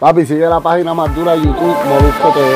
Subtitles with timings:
[0.00, 2.54] Papi, sigue la página más dura de YouTube, Molusco TV.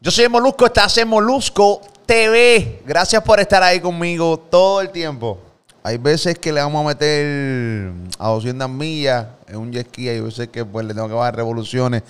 [0.00, 2.80] Yo soy Molusco, estás en Molusco TV.
[2.86, 5.49] Gracias por estar ahí conmigo todo el tiempo.
[5.82, 10.20] Hay veces que le vamos a meter a 200 millas en un jet ski, hay
[10.20, 12.02] veces que pues le tengo que bajar revoluciones,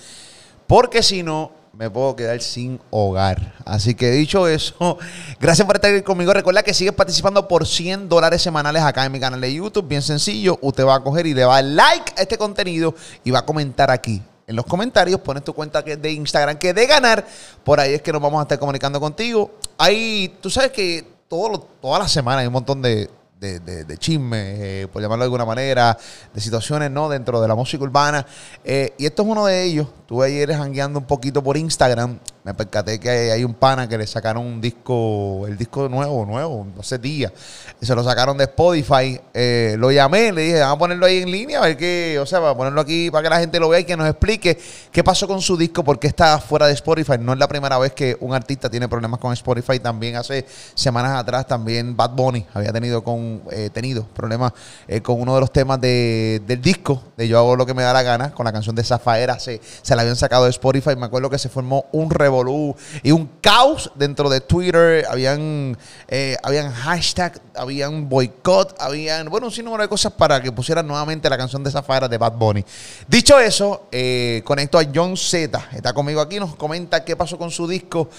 [0.67, 3.53] porque si no, me puedo quedar sin hogar.
[3.65, 4.97] Así que dicho eso,
[5.39, 6.33] gracias por estar conmigo.
[6.33, 9.87] Recuerda que sigues participando por 100 dólares semanales acá en mi canal de YouTube.
[9.87, 12.93] Bien sencillo, usted va a coger y le va a dar like a este contenido
[13.23, 16.85] y va a comentar aquí en los comentarios, pones tu cuenta de Instagram que de
[16.85, 17.25] ganar,
[17.63, 19.51] por ahí es que nos vamos a estar comunicando contigo.
[19.77, 23.09] Ahí, tú sabes que todo, toda la semana hay un montón de,
[23.41, 25.97] de, de, chismes, eh, por llamarlo de alguna manera,
[26.31, 27.09] de situaciones ¿no?
[27.09, 28.25] dentro de la música urbana.
[28.63, 29.87] Eh, y esto es uno de ellos.
[30.05, 32.19] Tuve ayer jangueando un poquito por Instagram.
[32.43, 36.65] Me percaté que hay, un pana que le sacaron un disco, el disco nuevo, nuevo,
[36.79, 37.31] hace días.
[37.79, 39.21] Se lo sacaron de Spotify.
[39.31, 42.25] Eh, lo llamé, le dije, vamos a ponerlo ahí en línea, a ver qué, o
[42.25, 44.57] sea, para ponerlo aquí para que la gente lo vea y que nos explique
[44.91, 47.13] qué pasó con su disco, por qué está fuera de Spotify.
[47.19, 49.79] No es la primera vez que un artista tiene problemas con Spotify.
[49.79, 54.53] También hace semanas atrás, también Bad Bunny había tenido, con, eh, tenido problemas
[54.87, 57.83] eh, con uno de los temas de, del disco, de Yo hago lo que me
[57.83, 59.37] da la gana, con la canción de Zafaera.
[59.37, 60.95] Se, se la habían sacado de Spotify.
[60.95, 65.05] Me acuerdo que se formó un revolú y un caos dentro de Twitter.
[65.09, 70.87] Habían, eh, habían hashtag, habían boicot, habían, bueno, un sinnúmero de cosas para que pusieran
[70.87, 72.63] nuevamente la canción de Zafara de Bad Bunny.
[73.07, 75.69] Dicho eso, eh, conecto a John Z.
[75.73, 78.09] Está conmigo aquí, nos comenta qué pasó con su disco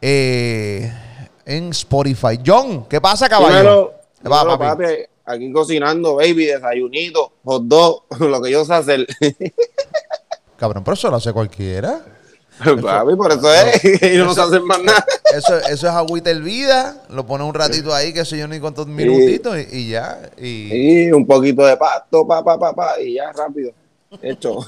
[0.00, 0.90] eh,
[1.44, 2.40] en Spotify.
[2.44, 3.92] John, ¿qué pasa, caballo?
[4.22, 4.84] ¿Qué va, papi?
[5.24, 9.06] Aquí cocinando, baby, desayunito, hot dog, lo que yo sé hacer.
[10.56, 12.00] Cabrón, pero eso lo hace cualquiera.
[12.58, 13.84] Papi, por eso es.
[14.14, 15.04] y no se hacen más nada.
[15.34, 18.86] Eso, eso es agüita vida, Lo pone un ratito ahí, que sé yo, ni cuántos
[18.86, 20.30] minutitos y, ya.
[20.36, 21.10] Y...
[21.12, 23.72] un poquito de pasto, pa, pa, pa, pa, y ya rápido.
[24.22, 24.58] Hecho.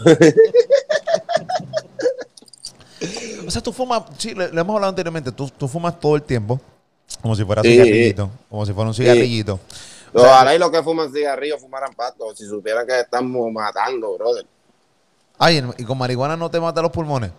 [3.46, 6.60] o sea, tú fumas, sí, le, hemos hablado anteriormente, tú, tú, fumas todo el tiempo,
[7.22, 9.58] como si fuera cigarrillito, como si fuera un cigarrillito.
[10.12, 14.44] Ojalá y los que fuman cigarrillos fumaran pasto, si supieran que estamos matando, brother.
[15.38, 17.30] Ay, ¿y con marihuana no te mata los pulmones?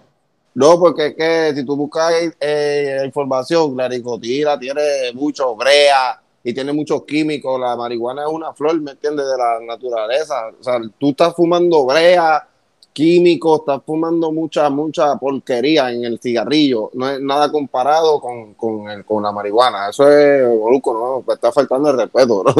[0.53, 6.53] No, porque es que si tú buscas eh, información, la nicotina tiene mucho brea y
[6.53, 7.59] tiene muchos químicos.
[7.59, 9.25] La marihuana es una flor, ¿me entiendes?
[9.27, 10.49] De la naturaleza.
[10.59, 12.45] O sea, tú estás fumando brea,
[12.91, 16.91] químicos, estás fumando mucha, mucha porquería en el cigarrillo.
[16.95, 19.89] No es nada comparado con, con, la marihuana.
[19.89, 21.23] Eso es, boluco, ¿no?
[21.25, 22.53] Me está faltando el respeto, bro.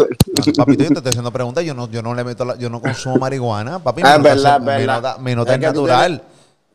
[0.58, 1.64] papi, yo te estoy haciendo preguntas.
[1.66, 3.80] Yo no, yo no le meto yo no consumo marihuana.
[3.80, 5.18] Papi, ah, verdad, verdad.
[5.18, 6.24] Me nota, natural.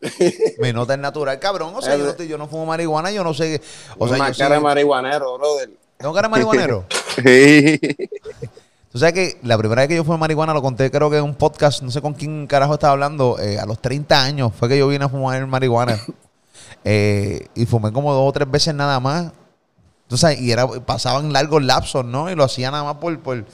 [0.59, 1.75] Me nota el natural, cabrón.
[1.75, 3.61] O sea, yo no, fumo marihuana, yo no sé.
[3.99, 5.71] O sea, yo cara de marihuanero, brother.
[5.97, 6.85] ¿Tengo cara de marihuanero?
[7.25, 7.81] sí.
[8.93, 11.19] Tú sabes que la primera vez que yo fui a marihuana lo conté, creo que
[11.19, 14.53] en un podcast, no sé con quién carajo estaba hablando, eh, a los 30 años
[14.59, 15.99] fue que yo vine a fumar marihuana.
[16.89, 19.33] Eh, y fumé como dos o tres veces nada más.
[20.05, 22.31] Entonces, y era, pasaban largos lapsos, ¿no?
[22.31, 23.45] Y lo hacía nada más por, por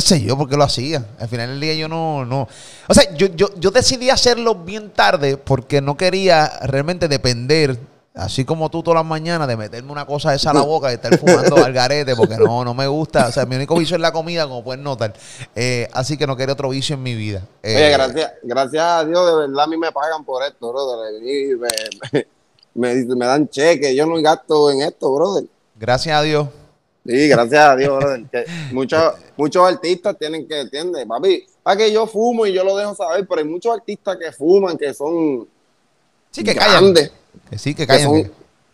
[0.00, 1.06] sé yo por qué lo hacía.
[1.18, 2.48] Al final del día yo no, no.
[2.88, 7.78] O sea, yo, yo, yo decidí hacerlo bien tarde porque no quería realmente depender
[8.14, 10.94] Así como tú todas las mañanas de meterme una cosa esa a la boca y
[10.94, 13.26] estar fumando al garete, porque no, no me gusta.
[13.26, 15.12] O sea, mi único vicio es la comida, como pueden notar.
[15.56, 17.42] Eh, así que no quería otro vicio en mi vida.
[17.64, 21.20] Oye, eh, gracias, gracias a Dios, de verdad a mí me pagan por esto, brother.
[22.76, 25.44] Me, me, dan cheques, yo no gasto en esto, brother.
[25.76, 26.48] Gracias a Dios.
[27.06, 28.46] Sí, gracias a Dios, brother.
[28.72, 31.04] muchos, muchos artistas tienen que, ¿entiendes?
[31.06, 34.32] Papi, para que yo fumo y yo lo dejo saber, pero hay muchos artistas que
[34.32, 35.46] fuman, que son
[36.30, 37.12] sí, que grandes.
[37.50, 38.32] Que sí, que caen.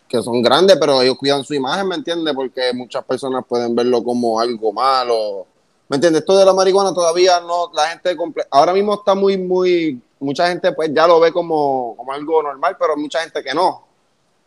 [0.09, 2.35] Que son, grandes, pero ellos cuidan su imagen, ¿me entiendes?
[2.35, 5.47] Porque muchas personas pueden verlo como algo malo.
[5.89, 6.23] ¿Me entiendes?
[6.23, 8.17] Esto de la marihuana todavía no, la gente,
[8.51, 12.77] ahora mismo está muy, muy, mucha gente pues ya lo ve como, como algo normal,
[12.79, 13.90] pero mucha gente que no.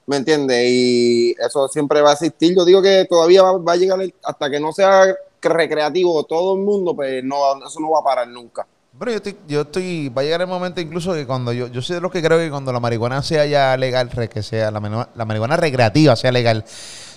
[0.06, 0.66] ¿Me entiendes?
[0.70, 2.56] Y eso siempre va a existir.
[2.56, 6.62] Yo digo que todavía va, va a llegar hasta que no sea recreativo todo el
[6.62, 7.36] mundo, pues no,
[7.66, 8.66] eso no va a parar nunca.
[8.94, 11.82] Bueno, yo estoy, yo estoy, va a llegar el momento incluso que cuando yo, yo
[11.82, 15.10] soy de los que creo que cuando la marihuana sea ya legal, que sea la,
[15.16, 16.64] la marihuana recreativa sea legal,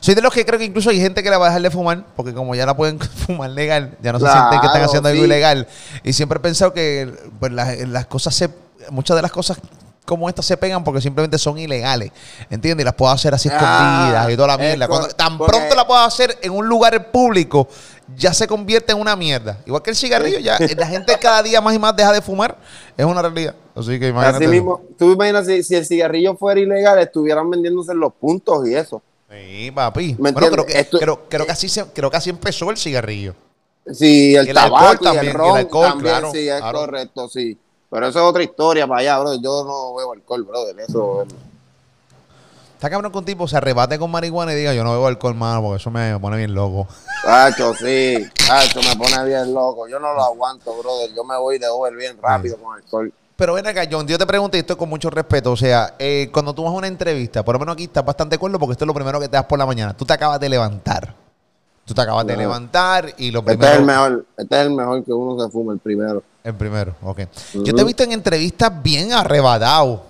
[0.01, 1.71] soy de los que creo que incluso hay gente que la va a dejar de
[1.71, 5.09] fumar, porque como ya la pueden fumar legal, ya no se sienten que están haciendo
[5.09, 5.67] algo ilegal.
[6.03, 8.49] Y siempre he pensado que pues, las, las cosas se,
[8.91, 9.59] muchas de las cosas
[10.07, 12.13] como estas se pegan porque simplemente son ilegales.
[12.49, 12.83] ¿Entiendes?
[12.83, 14.89] Y las puedo hacer así escondidas y toda la mierda.
[15.15, 17.69] tan pronto la puedo hacer en un lugar público,
[18.17, 19.59] ya se convierte en una mierda.
[19.67, 22.57] Igual que el cigarrillo, ya la gente cada día más y más deja de fumar,
[22.97, 23.55] es una realidad.
[23.75, 24.45] Así que imagínate.
[24.45, 28.67] Así mismo, tú imaginas si, si el cigarrillo fuera ilegal, estuvieran vendiéndose en los puntos
[28.67, 29.03] y eso.
[29.31, 30.17] Sí, papi.
[30.19, 32.77] ¿Me Bueno, creo que, Esto- creo, creo que así se- creo que así empezó el
[32.79, 33.35] cigarrillo.
[33.93, 36.49] Sí, el, el tabaco alcohol y también, el y el ron alcohol, también, claro, sí,
[36.49, 36.79] es claro.
[36.79, 37.59] correcto, sí.
[37.97, 39.35] Pero eso es otra historia para allá, bro.
[39.37, 40.79] Yo no bebo alcohol, brother.
[40.81, 41.25] Eso
[42.75, 45.35] Está cabrón que un tipo se arrebate con marihuana y diga, yo no bebo alcohol,
[45.35, 46.87] mano, porque eso me pone bien loco.
[47.25, 48.19] Tacho, sí.
[48.47, 49.89] Tacho, me pone bien loco.
[49.89, 51.15] Yo no lo aguanto, brother.
[51.15, 53.11] Yo me voy de over bien rápido con alcohol.
[53.35, 55.53] Pero ven acá, John, yo te pregunto y esto con mucho respeto.
[55.53, 58.37] O sea, eh, cuando tú vas a una entrevista, por lo menos aquí estás bastante
[58.37, 59.97] cuerdo porque esto es lo primero que te das por la mañana.
[59.97, 61.15] Tú te acabas de levantar.
[61.87, 63.73] Tú te acabas de levantar y lo Este primero.
[63.73, 64.27] es el mejor.
[64.37, 66.23] Este es el mejor que uno se fuma, el primero.
[66.43, 67.21] El primero, ok.
[67.55, 70.03] Yo te he visto en entrevistas bien arrebatado.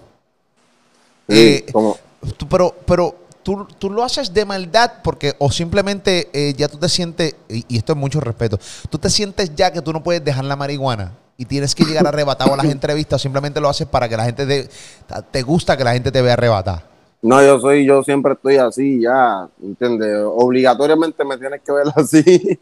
[1.28, 1.36] Sí,
[1.66, 1.96] Eh, como,
[2.36, 6.78] Tú- pero, pero tú, tú lo haces de maldad porque, o simplemente eh, ya tú
[6.78, 8.58] te sientes, y, y esto es mucho respeto,
[8.90, 12.06] tú te sientes ya que tú no puedes dejar la marihuana y tienes que llegar
[12.06, 14.68] arrebatado a las entrevistas, o simplemente lo haces para que la gente te,
[15.30, 16.82] te gusta que la gente te vea arrebatada.
[17.26, 20.16] No, yo soy, yo siempre estoy así, ya, ¿entiendes?
[20.24, 22.58] Obligatoriamente me tienes que ver así.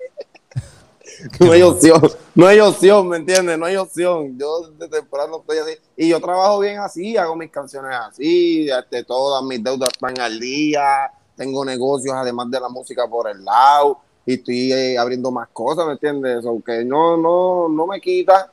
[1.38, 2.00] no hay opción,
[2.34, 3.58] no hay opción, ¿me entiendes?
[3.58, 4.38] No hay opción.
[4.38, 5.72] Yo desde temprano estoy así.
[5.98, 10.40] Y yo trabajo bien así, hago mis canciones así, este, todas mis deudas están al
[10.40, 15.48] día, tengo negocios además de la música por el lado, y estoy eh, abriendo más
[15.52, 16.46] cosas, ¿me entiendes?
[16.46, 18.50] Aunque no, no, no me quita.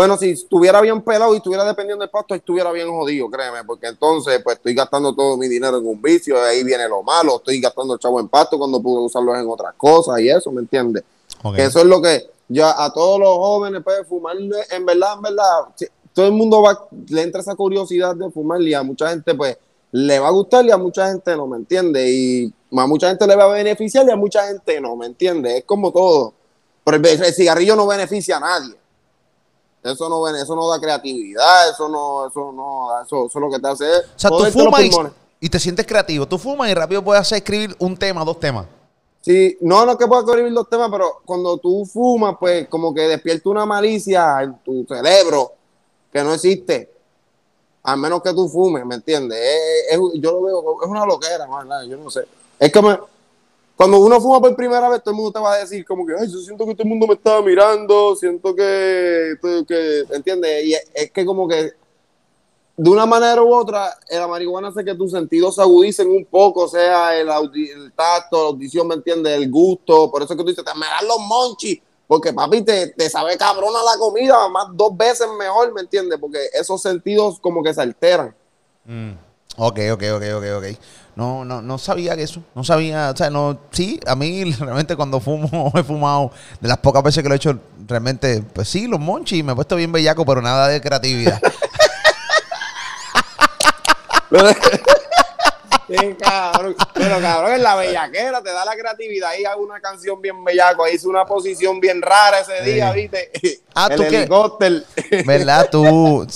[0.00, 3.88] Bueno, si estuviera bien pelado y estuviera dependiendo del pasto, estuviera bien jodido, créeme, porque
[3.88, 7.36] entonces pues estoy gastando todo mi dinero en un vicio, y ahí viene lo malo,
[7.36, 10.62] estoy gastando el chavo en pasto cuando pude usarlos en otras cosas y eso, ¿me
[10.62, 11.04] entiendes?
[11.42, 11.54] Ok.
[11.54, 15.20] Que eso es lo que yo a todos los jóvenes pues fumar en verdad, en
[15.20, 15.66] verdad,
[16.14, 19.58] todo el mundo va, le entra esa curiosidad de fumar y a mucha gente pues
[19.92, 22.10] le va a gustar y a mucha gente no, ¿me entiende?
[22.10, 25.58] Y a mucha gente le va a beneficiar y a mucha gente no, ¿me entiende?
[25.58, 26.32] Es como todo.
[26.84, 28.79] Pero el, el cigarrillo no beneficia a nadie.
[29.82, 33.68] Eso no, eso no da creatividad, eso no, eso no, eso, eso lo que te
[33.68, 34.82] hace es O sea, tú fumas
[35.40, 36.26] y, te sientes creativo.
[36.26, 38.66] Tú fumas y rápido puedes hacer escribir un tema, dos temas.
[39.22, 42.92] Sí, no, no es que puedas escribir los temas, pero cuando tú fumas, pues como
[42.94, 45.52] que despierta una malicia en tu cerebro
[46.12, 46.90] que no existe.
[47.82, 49.38] A menos que tú fumes, ¿me entiendes?
[49.38, 52.26] Es- es- yo lo veo, es una loquera, man, yo no sé.
[52.58, 52.90] Es como,
[53.80, 56.12] cuando uno fuma por primera vez, todo el mundo te va a decir como que,
[56.12, 60.66] ay, yo siento que todo el mundo me está mirando, siento que, que ¿entiendes?
[60.66, 61.72] Y es, es que como que
[62.76, 66.68] de una manera u otra, la marihuana hace que tus sentidos se agudicen un poco,
[66.68, 69.32] sea el, el tacto, la audición, ¿me entiendes?
[69.32, 70.10] El gusto.
[70.10, 71.80] Por eso es que tú dices, te me dan los monchis.
[72.06, 76.18] Porque papi, te, te sabe cabrona la comida, más dos veces mejor, ¿me entiendes?
[76.20, 78.36] Porque esos sentidos como que se alteran.
[78.84, 79.12] Mm.
[79.56, 80.64] Ok, ok, ok, ok, ok.
[81.20, 82.42] No, no, no sabía que eso.
[82.54, 86.32] No sabía, o sea, no, sí, a mí realmente cuando fumo, he fumado,
[86.62, 89.54] de las pocas veces que lo he hecho, realmente, pues sí, los monchis, me he
[89.54, 91.38] puesto bien bellaco, pero nada de creatividad.
[95.90, 96.76] Sí, cabrón.
[96.94, 99.30] Pero cabrón, en la bellaquera te da la creatividad.
[99.30, 100.84] Ahí hago una canción bien bellaco.
[100.84, 103.00] Ahí hice una posición bien rara ese día, Sí.
[103.00, 103.30] ¿viste?
[103.74, 104.16] Ah, el ¿tú qué?
[104.18, 104.76] helicóptero.
[105.26, 105.68] ¿Verdad?
[105.70, 106.26] Tú,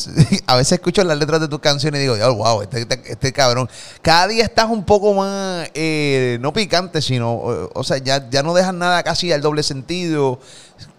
[0.47, 3.33] a veces escucho las letras de tus canciones y digo, "Ya, wow, este, este- este
[3.33, 3.69] cabrón.
[4.03, 7.35] Cada día estás un poco más, eh, no picante, sino,
[7.73, 10.39] o sea, ya, ya no dejas nada casi al doble sentido.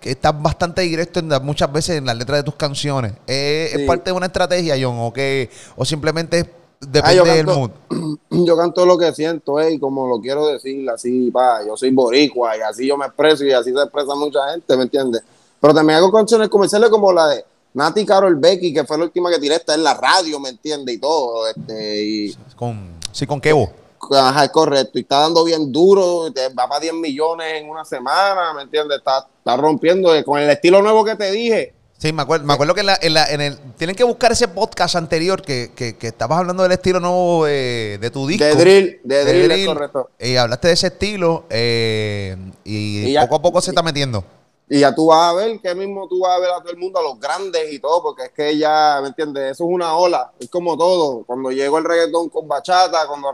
[0.02, 3.14] Estás bastante directo en la- muchas veces en las letras de tus canciones.
[3.28, 4.96] Eh, ¿Es parte de una estrategia, John?
[5.00, 6.46] ¿O, que, o simplemente es-
[6.92, 8.18] depende Ah, del canto- mood?
[8.46, 11.92] yo canto lo que siento, eh, y como lo quiero decir, así, pa, yo soy
[11.92, 15.22] boricua y así yo me expreso y así se expresa mucha gente, ¿me entiendes?
[15.60, 19.30] Pero también hago canciones comerciales como la de Nati Carol Becky, que fue la última
[19.30, 20.96] que tiré, está en la radio, ¿me entiendes?
[20.96, 23.70] Y todo, este, y Con, sí, con Kevo.
[24.12, 26.26] ajá, es correcto, y está dando bien duro,
[26.58, 28.98] va para 10 millones en una semana, ¿me entiendes?
[29.00, 31.74] Está, está rompiendo eh, con el estilo nuevo que te dije.
[31.98, 33.58] Sí, me acuerdo, me acuerdo que en, la- en la- en el...
[33.78, 37.98] Tienen que buscar ese podcast anterior que, que, que estabas hablando del estilo nuevo de,
[38.02, 38.44] de tu disco.
[38.44, 40.10] De drill, de De drill, correcto.
[40.20, 42.36] Y hablaste de ese estilo eh,
[42.66, 44.24] y, Y ya- poco a poco se está metiendo.
[44.68, 46.78] Y ya tú vas a ver que mismo tú vas a ver a todo el
[46.78, 49.52] mundo, a los grandes y todo, porque es que ya, ¿me entiendes?
[49.52, 51.24] Eso es una ola, es como todo.
[51.24, 53.30] Cuando llegó el reggaetón con bachata, cuando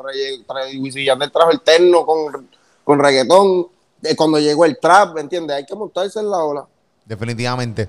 [0.79, 2.49] Wisin Yandel trajo el terno con,
[2.83, 3.67] con reggaetón,
[4.03, 5.55] eh, cuando llegó el trap, ¿me entiendes?
[5.55, 6.65] Hay que montarse en la ola.
[7.05, 7.87] Definitivamente.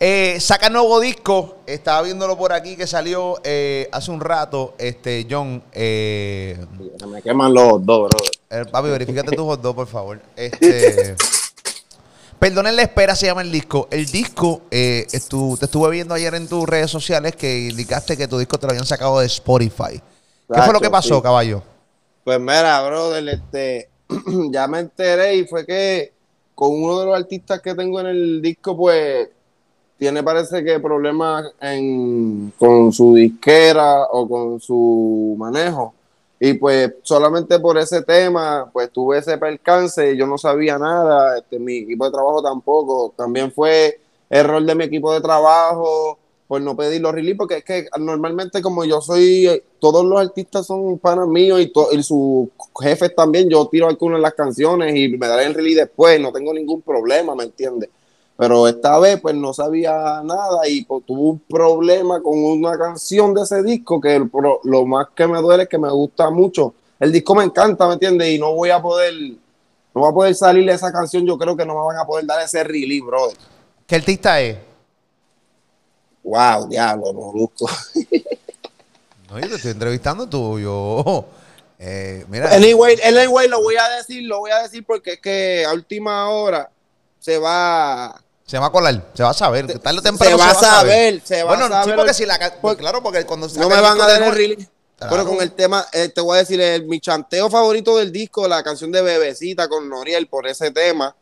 [0.00, 1.58] Eh, saca nuevo disco.
[1.66, 4.74] Estaba viéndolo por aquí que salió eh, hace un rato.
[4.78, 5.62] Este, John.
[5.72, 6.58] Eh,
[6.98, 8.30] Se me queman los dos, brother.
[8.50, 10.20] eh, papi, verifícate tus hot dogs, por favor.
[10.36, 11.14] Este.
[12.38, 13.88] Perdonen la espera, se llama el disco.
[13.90, 18.36] El disco, estu- te estuve viendo ayer en tus redes sociales que indicaste que tu
[18.38, 20.02] disco te lo habían sacado de Spotify.
[20.52, 21.22] ¿Qué fue lo que pasó, sí.
[21.22, 21.62] caballo?
[22.22, 23.88] Pues mira, brother, este,
[24.50, 26.12] ya me enteré y fue que
[26.54, 29.28] con uno de los artistas que tengo en el disco, pues
[29.98, 35.94] tiene parece que problemas en, con su disquera o con su manejo.
[36.40, 41.58] Y pues solamente por ese tema, pues tuve ese percance, yo no sabía nada, este,
[41.58, 43.14] mi equipo de trabajo tampoco.
[43.16, 43.98] También fue
[44.28, 48.60] error de mi equipo de trabajo por no pedir los release, porque es que normalmente
[48.60, 52.48] como yo soy, todos los artistas son panas míos y, y sus
[52.78, 56.32] jefes también, yo tiro algunos en las canciones y me daré el release después, no
[56.32, 57.88] tengo ningún problema, ¿me entiendes?
[58.36, 63.32] Pero esta vez pues no sabía nada y pues, tuve un problema con una canción
[63.32, 64.26] de ese disco que
[64.64, 66.74] lo más que me duele es que me gusta mucho.
[66.98, 68.28] El disco me encanta, ¿me entiendes?
[68.28, 69.14] Y no voy a poder,
[69.94, 72.26] no va a poder salir esa canción, yo creo que no me van a poder
[72.26, 73.36] dar ese release, brother.
[73.86, 74.58] ¿Qué artista es?
[76.24, 77.68] Wow, diablo, no busco.
[79.30, 81.26] no, yo te estoy entrevistando tú, yo.
[81.78, 82.52] Eh, mira.
[82.54, 86.30] Anyway, anyway, lo voy a decir, lo voy a decir porque es que a última
[86.30, 86.70] hora
[87.24, 89.66] se va se va a colar, se va a saber.
[89.66, 91.84] Se, se, va, a saber, se va bueno, a saber.
[91.86, 94.68] Sí, porque si la, pues, claro, porque cuando no me van a dar el release.
[94.98, 98.46] Pero con el tema, eh, te voy a decir, el, mi chanteo favorito del disco,
[98.46, 101.16] la canción de Bebecita con Noriel por ese tema.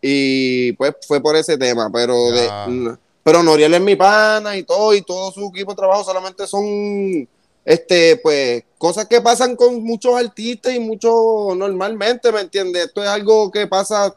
[0.00, 4.94] Y pues fue por ese tema, pero de, pero Noriel es mi pana y todo,
[4.94, 7.28] y todo su equipo de trabajo solamente son
[7.64, 11.12] este, pues, cosas que pasan con muchos artistas y muchos
[11.56, 12.86] normalmente, ¿me entiendes?
[12.86, 14.14] Esto es algo que pasa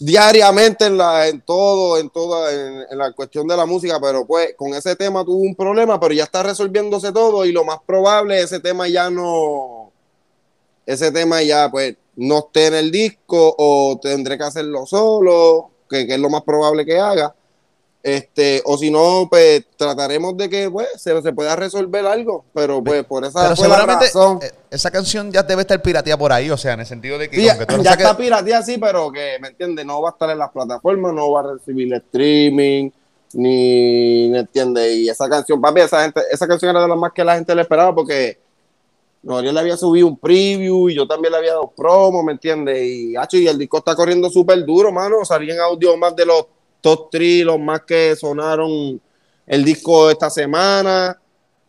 [0.00, 4.54] diariamente en la en todo en toda en, la cuestión de la música pero pues
[4.56, 8.40] con ese tema tuvo un problema pero ya está resolviéndose todo y lo más probable
[8.40, 9.92] ese tema ya no
[10.86, 16.06] ese tema ya pues no esté en el disco o tendré que hacerlo solo que,
[16.06, 17.34] que es lo más probable que haga
[18.02, 22.82] este, o si no, pues trataremos de que pues, se, se pueda resolver algo, pero
[22.82, 24.38] pues por esa razón.
[24.42, 27.28] Eh, esa canción ya debe estar pirateada por ahí, o sea, en el sentido de
[27.28, 27.42] que.
[27.42, 29.84] ya está pirateada, sí, pero que, ¿me entiendes?
[29.84, 32.90] No va a estar en las plataformas, no va a recibir streaming,
[33.34, 34.96] ni, ¿me entiendes?
[34.96, 37.54] Y esa canción, papi, esa, gente, esa canción era de las más que la gente
[37.54, 38.38] le esperaba porque
[39.22, 42.82] Noriel le había subido un preview y yo también le había dado promo, ¿me entiendes?
[42.82, 45.22] Y, y el disco está corriendo súper duro, mano.
[45.26, 46.46] Salían audio más de los
[46.80, 49.00] top 3, los más que sonaron
[49.46, 51.18] el disco esta semana.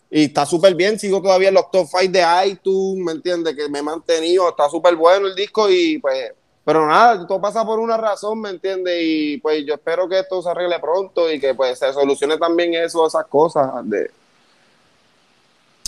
[0.09, 3.55] Y está súper bien, sigo todavía en los top 5 de iTunes, ¿me entiendes?
[3.55, 6.33] Que me he mantenido, está súper bueno el disco y pues,
[6.65, 8.99] pero nada, todo pasa por una razón, ¿me entiendes?
[9.01, 12.73] Y pues yo espero que esto se arregle pronto y que pues se solucione también
[12.73, 14.11] eso, esas cosas de...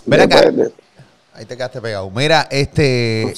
[0.05, 0.51] Mira acá.
[1.33, 2.09] Ahí te quedaste pegado.
[2.09, 3.33] Mira, este...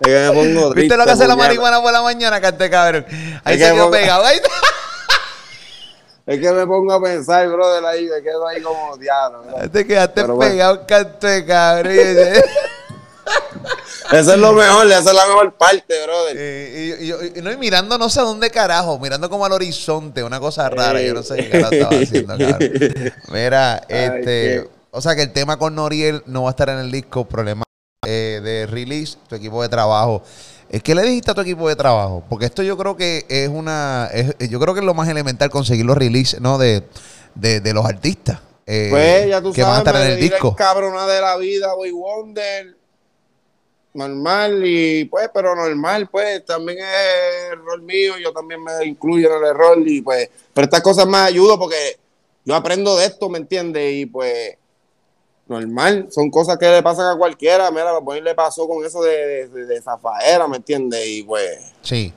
[0.00, 2.68] Es que me pongo triste, ¿Viste lo que hace la marihuana por la mañana, cante
[2.68, 3.06] cabrón?
[3.44, 4.24] Ahí se quedó pegado.
[4.24, 4.40] Ahí
[6.26, 9.44] Es que me pongo a pensar, brother, ahí me quedo ahí como diablo.
[9.72, 10.86] Te quedaste Pero pegado, bueno.
[10.88, 11.96] cante cabrón.
[14.12, 16.36] Eso es lo mejor, esa es la mejor parte, brother.
[16.38, 20.22] Eh, y, y, no, y, mirando no sé a dónde carajo, mirando como al horizonte,
[20.22, 23.12] una cosa rara, yo no sé qué carajo estaba haciendo, cabrón.
[23.32, 26.92] Mira, este, o sea que el tema con Noriel no va a estar en el
[26.92, 27.65] disco, problema
[28.06, 30.22] eh, de release, tu equipo de trabajo.
[30.82, 32.24] ¿Qué le dijiste a tu equipo de trabajo?
[32.28, 34.08] Porque esto yo creo que es una.
[34.48, 36.58] yo creo que es lo más elemental conseguir los releases ¿no?
[36.58, 36.82] de,
[37.34, 38.40] de, los artistas.
[38.66, 40.56] Eh, pues ya tú que sabes, van a estar en el disco.
[40.56, 42.76] cabrona de la vida, Boy Wonder.
[43.94, 48.18] Normal, y pues, pero normal, pues también es error mío.
[48.22, 51.98] Yo también me incluyo en el error, y pues, pero estas cosas me ayudan porque
[52.44, 53.94] yo aprendo de esto, ¿me entiendes?
[53.94, 54.56] Y pues
[55.46, 57.70] normal, son cosas que le pasan a cualquiera.
[57.70, 61.06] Mira, pues le pasó con eso de, de, de zafaera, ¿me entiendes?
[61.06, 61.72] Y pues.
[61.82, 62.12] Sí.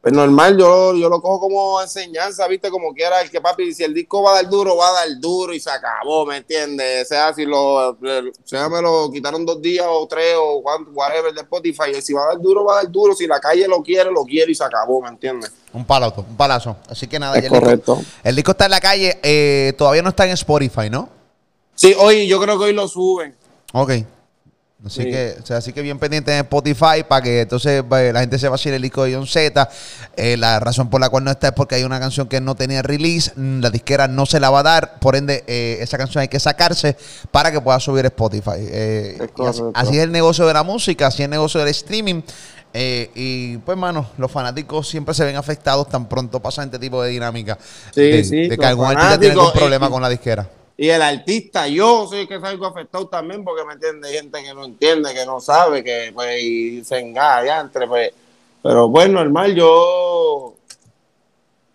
[0.00, 3.82] Pues normal, yo, yo lo cojo como enseñanza, viste, como quiera, el que papi, si
[3.82, 7.02] el disco va a dar duro, va a dar duro y se acabó, ¿me entiendes?
[7.02, 7.98] O sea, si lo,
[8.44, 10.62] sea, me lo quitaron dos días o tres o
[10.94, 13.66] whatever de Spotify, si va a dar duro, va a dar duro, si la calle
[13.66, 15.52] lo quiere, lo quiere y se acabó, ¿me entiendes?
[15.72, 16.76] Un palazo, un palazo.
[16.88, 18.00] Así que nada, es correcto.
[18.22, 21.17] el disco está en la calle, eh, todavía no está en Spotify, ¿no?
[21.78, 23.36] Sí, hoy yo creo que hoy lo suben.
[23.72, 23.92] Ok.
[24.84, 28.38] Así, que, o sea, así que bien pendiente en Spotify para que entonces la gente
[28.38, 29.68] se va a hacer el disco de John Z.
[30.16, 32.56] Eh, la razón por la cual no está es porque hay una canción que no
[32.56, 35.98] tenía release, mm, la disquera no se la va a dar, por ende eh, esa
[35.98, 36.96] canción hay que sacarse
[37.30, 38.50] para que pueda subir Spotify.
[38.56, 39.18] Eh,
[39.74, 42.22] así, es el negocio de la música, así es el negocio del streaming.
[42.74, 47.10] y pues, mano, los fanáticos siempre se ven afectados tan pronto pasa este tipo de
[47.10, 47.56] dinámica.
[47.92, 50.48] Sí, de, sí, de que algún artista tiene un problema con la disquera.
[50.80, 54.64] Y el artista, yo soy que salgo afectado también porque me entiende gente que no
[54.64, 58.12] entiende, que no sabe, que pues y se engaña entre pues.
[58.62, 60.54] Pero pues normal, yo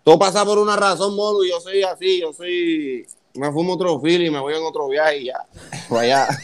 [0.02, 4.00] todo pasa por una razón, modo, y yo soy así, yo soy me fumo otro
[4.02, 5.44] y me voy en otro viaje y ya.
[5.88, 6.28] Pues allá.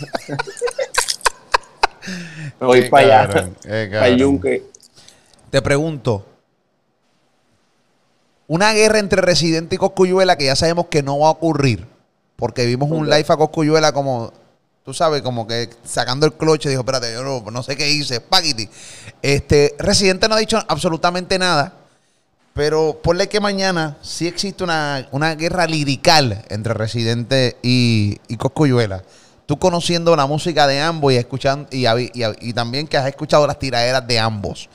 [2.58, 3.32] Me voy Qué para allá.
[3.32, 3.56] cabrón,
[3.90, 4.64] Para yunque.
[5.50, 6.24] Te pregunto.
[8.48, 11.86] Una guerra entre Residente y Coscuyuela que ya sabemos que no va a ocurrir.
[12.40, 14.32] Porque vimos un live a Coscuyuela como,
[14.85, 16.68] tú sabes, como que sacando el cloche.
[16.70, 18.20] Dijo, espérate, yo no, no sé qué hice.
[18.20, 18.68] Paquiti.
[19.23, 21.75] Este, Residente no ha dicho absolutamente nada.
[22.52, 29.04] Pero ponle que mañana sí existe una, una guerra lirical entre Residente y, y Coscuyuela.
[29.47, 33.06] Tú conociendo la música de ambos y escuchando y, habi- y, y también que has
[33.06, 34.68] escuchado las tiraderas de ambos.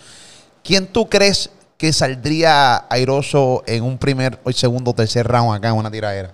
[0.64, 5.70] ¿Quién tú crees que saldría airoso en un primer, o segundo o tercer round acá
[5.70, 6.32] en una tiradera?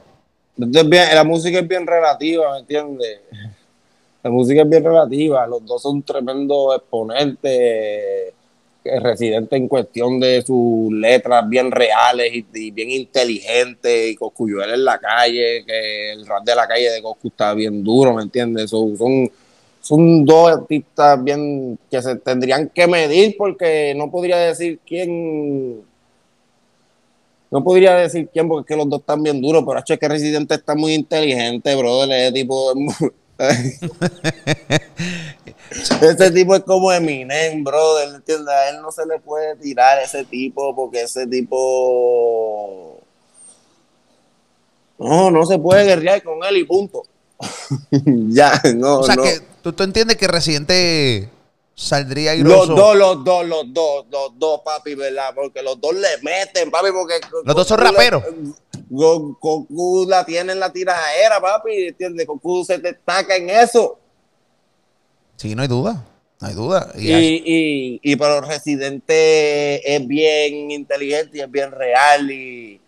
[0.57, 3.19] Entonces, bien, la música es bien relativa, ¿me entiendes?
[4.23, 5.47] La música es bien relativa.
[5.47, 7.51] Los dos son tremendos exponentes,
[8.83, 14.11] eh, residentes en cuestión de sus letras bien reales y, bien inteligentes.
[14.11, 17.83] Y Coscuyuela en la calle, que el rap de la calle de Coscu está bien
[17.83, 18.69] duro, ¿me entiendes?
[18.69, 19.31] Son, son,
[19.79, 25.83] son dos artistas bien que se tendrían que medir porque no podría decir quién
[27.51, 30.07] no podría decir quién, porque es que los dos están bien duros, pero es que
[30.07, 32.09] Residente está muy inteligente, brother.
[32.11, 32.73] Ese tipo.
[36.01, 38.15] ese tipo es como Eminem, brother.
[38.15, 38.47] ¿entiendes?
[38.47, 43.01] A él no se le puede tirar ese tipo, porque ese tipo.
[44.97, 47.03] No, no se puede guerrear con él y punto.
[48.29, 48.99] ya, no.
[48.99, 49.23] o sea no.
[49.23, 51.29] que tú, tú entiendes que Residente
[51.81, 52.75] saldría Los airoso.
[52.75, 55.33] dos, los dos, los dos, los dos, papi, ¿verdad?
[55.35, 57.15] Porque los dos le meten, papi, porque...
[57.43, 58.23] Los dos son raperos.
[58.89, 62.27] Go- Goku la tiene en la tiradera, papi, ¿entiendes?
[62.27, 63.97] Goku se destaca en eso.
[65.37, 66.05] Sí, no hay duda.
[66.39, 66.91] No hay duda.
[66.97, 72.80] Y, Y, y, y pero Residente es bien inteligente y es bien real y,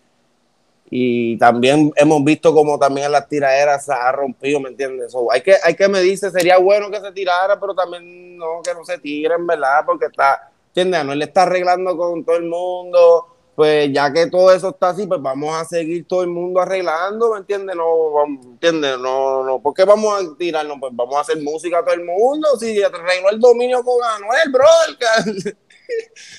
[0.96, 5.12] y también hemos visto como también las tiraderas se ha rompido, ¿me entiendes?
[5.12, 8.76] So, hay que hay que medirse, sería bueno que se tirara, pero también no que
[8.76, 9.86] no se tiren, ¿verdad?
[9.88, 11.04] Porque está, ¿entiendes?
[11.04, 15.08] No le está arreglando con todo el mundo, pues ya que todo eso está así,
[15.08, 17.76] pues vamos a seguir todo el mundo arreglando, ¿me entiendes?
[17.76, 19.00] No, ¿entiendes?
[19.00, 20.78] No, no, ¿por qué vamos a tirarnos?
[20.80, 24.52] Pues vamos a hacer música a todo el mundo, si arregló el dominio con Anuel,
[24.52, 25.58] brother, que,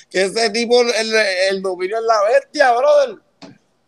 [0.09, 1.13] que ese tipo, el,
[1.49, 3.24] el dominio es la bestia, brother.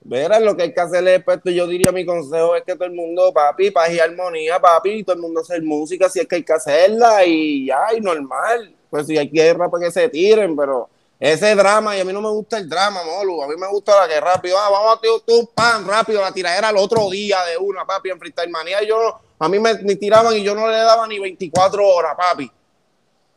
[0.09, 1.49] Verás, lo que hay que hacerle es esto.
[1.49, 5.17] Yo diría mi consejo es que todo el mundo, papi, paz y armonía, papi, todo
[5.17, 8.73] el mundo hacer música si es que hay que hacerla y ya, y normal.
[8.89, 10.87] Pues si hay guerra, para que se tiren, pero
[11.19, 13.99] ese drama, y a mí no me gusta el drama, Molu, a mí me gusta
[13.99, 17.43] la que rápido, ah, vamos a tirar tú, pan, rápido, la tiradera al otro día
[17.43, 20.69] de una, papi, en Freestyle Manía, yo, a mí me, me tiraban y yo no
[20.69, 22.49] le daba ni 24 horas, papi.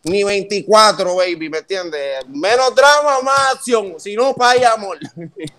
[0.03, 2.27] Ni 24, baby, ¿me entiendes?
[2.29, 3.95] Menos drama, más acción.
[3.99, 4.97] Si no, pay amor.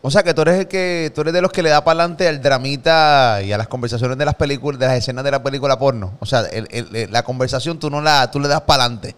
[0.02, 2.00] O sea que tú eres el que, tú eres de los que le da para
[2.00, 5.44] adelante al dramita y a las conversaciones de las películas, de las escenas de la
[5.44, 6.18] película porno.
[6.20, 9.16] O sea, el- el- la conversación tú no la, tú le das para adelante.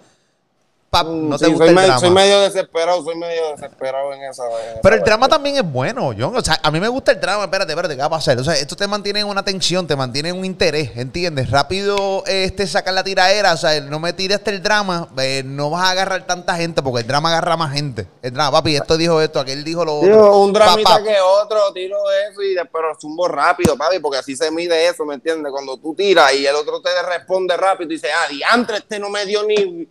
[0.93, 1.99] Pap, no te gusta soy, el me- drama.
[1.99, 4.45] soy medio desesperado, soy medio desesperado en esa.
[4.45, 6.36] en esa Pero el drama también es bueno, John.
[6.38, 7.45] O sea, a mí me gusta el drama.
[7.45, 8.38] Espérate, espérate, ¿qué va a pasar?
[8.38, 11.49] O sea, esto te mantiene en una tensión, te mantiene en un interés, ¿entiendes?
[11.49, 13.53] Rápido este, sacar la tiraera.
[13.53, 17.01] O sea, no me tires el drama, eh, no vas a agarrar tanta gente porque
[17.01, 18.08] el drama agarra más gente.
[18.21, 20.38] El drama, papi, esto dijo esto, aquel dijo lo otro.
[20.38, 21.03] Un dramita Pa, pa.
[21.03, 21.97] que otro, tiro
[22.29, 25.51] eso y después zumbo rápido, papi, porque así se mide eso, ¿me entiendes?
[25.51, 29.10] Cuando tú tiras y el otro te responde rápido y dice, ah, diantre, este no
[29.10, 29.88] me dio ni,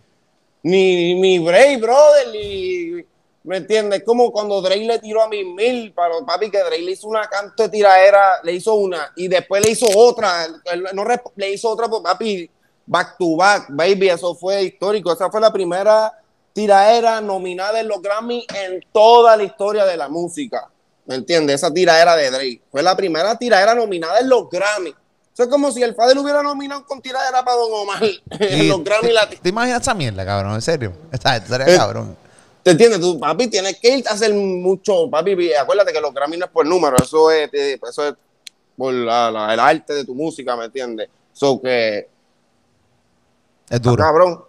[0.62, 3.05] ni, ni break, brother, ni,
[3.44, 4.03] ¿me entiendes?
[4.05, 7.27] Como cuando Drake le tiró a mis mil, para papi, que Drake le hizo una
[7.29, 10.46] canto de tiraera, le hizo una y después le hizo otra,
[10.92, 11.05] no
[11.37, 12.51] le hizo otra, pues, papi,
[12.87, 16.12] back to back, baby, eso fue histórico, esa fue la primera
[16.53, 20.68] tiraera nominada en los Grammy en toda la historia de la música.
[21.07, 21.57] ¿Me entiendes?
[21.57, 22.62] Esa tiraera de Drake.
[22.70, 24.94] Fue la primera tiraera nominada en los Grammy.
[25.33, 28.85] Eso es como si el Fader hubiera nominado con tiradera para Don Omar en los
[28.85, 29.42] Grammy latinos.
[29.42, 30.55] ¿Te imaginas esa mierda, cabrón?
[30.55, 30.92] ¿En serio?
[31.11, 32.16] Esta, sería Eh, cabrón.
[32.62, 33.01] ¿Te entiendes?
[33.01, 35.09] Tú, papi, tienes que ir a hacer mucho.
[35.11, 38.14] Papi, acuérdate que los Grammy no es por número, eso es, eso es
[38.77, 41.09] por la- la- el arte de tu música, ¿me entiendes?
[41.33, 42.09] So que,
[43.71, 44.03] Es duro.
[44.05, 44.45] cabrón.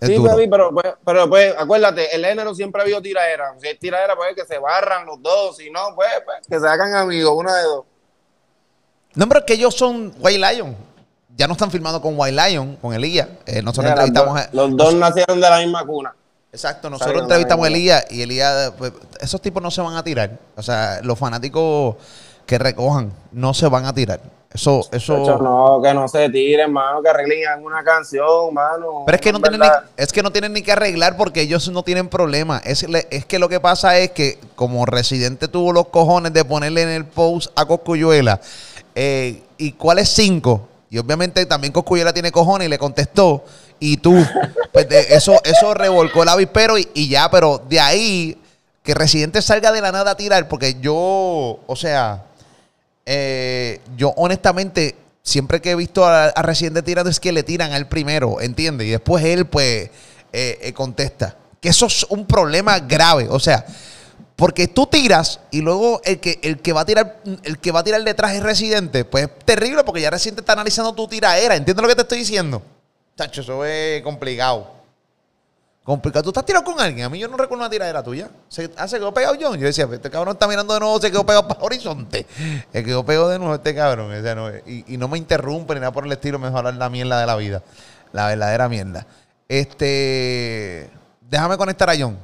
[0.00, 0.30] Es sí, duro.
[0.32, 3.54] papi, pero, pues, pero pues, acuérdate, el género siempre ha habido tiraera.
[3.60, 5.56] Si hay tiraera, pues que se barran los dos.
[5.58, 7.84] Si no, pues, pues, que se hagan amigos, una de dos.
[9.14, 10.76] No, pero es que ellos son White Lion.
[11.36, 13.28] Ya no están filmando con White Lion, con Elías.
[13.46, 16.14] Eh, nosotros Mira, entrevistamos dos- a, los dos nacieron de la misma cuna.
[16.52, 20.38] Exacto, nosotros entrevistamos a Elías y Elías, pues, esos tipos no se van a tirar.
[20.56, 21.96] O sea, los fanáticos
[22.46, 24.20] que recojan no se van a tirar.
[24.52, 25.20] Eso, eso.
[25.20, 29.02] Hecho, no, que no se tiren, mano, que arreglen una canción, mano.
[29.04, 31.68] Pero es que no tienen ni, es que no tienen ni que arreglar porque ellos
[31.70, 32.58] no tienen problema.
[32.64, 36.82] Es, es que lo que pasa es que como Residente tuvo los cojones de ponerle
[36.82, 38.40] en el post a Coscuyuela,
[38.94, 40.68] eh, ¿y cuál es cinco?
[40.90, 43.44] Y obviamente también Coscuyuela tiene cojones y le contestó.
[43.80, 44.24] y tú.
[44.72, 48.38] Pues eso, eso revolcó el avispero y, y ya, pero de ahí
[48.84, 50.94] que Residente salga de la nada a tirar, porque yo,
[51.66, 52.24] o sea,
[53.06, 57.88] eh, yo honestamente, siempre que he visto a, Residente tirando es que le tiran al
[57.88, 58.86] primero, ¿entiendes?
[58.86, 59.90] Y después él, pues,
[60.32, 61.36] eh, eh, contesta.
[61.60, 63.64] Que eso es un problema grave, o sea,
[64.36, 67.80] porque tú tiras y luego el que, el que va a tirar, el que va
[67.80, 71.54] a tirar detrás es Residente, pues es terrible porque ya Residente está analizando tu tiraera,
[71.54, 72.62] ¿entiendes lo que te estoy diciendo?
[73.16, 74.74] Chacho, eso es complicado.
[75.84, 76.22] Complicado.
[76.22, 77.04] ¿Tú estás tirado con alguien?
[77.04, 78.30] A mí yo no recuerdo una tiradera tuya.
[78.48, 79.60] ¿Se, ah, se quedó pegado John.
[79.60, 82.26] Yo decía, este cabrón está mirando de nuevo, se quedó pegado para horizonte.
[82.72, 84.10] Se quedó pegado de nuevo este cabrón.
[84.66, 87.36] y, no me interrumpe ni nada por el estilo, me hablar la mierda de la
[87.36, 87.62] vida.
[88.12, 89.06] La verdadera mierda.
[89.46, 90.90] Este.
[91.20, 92.18] Déjame conectar a John.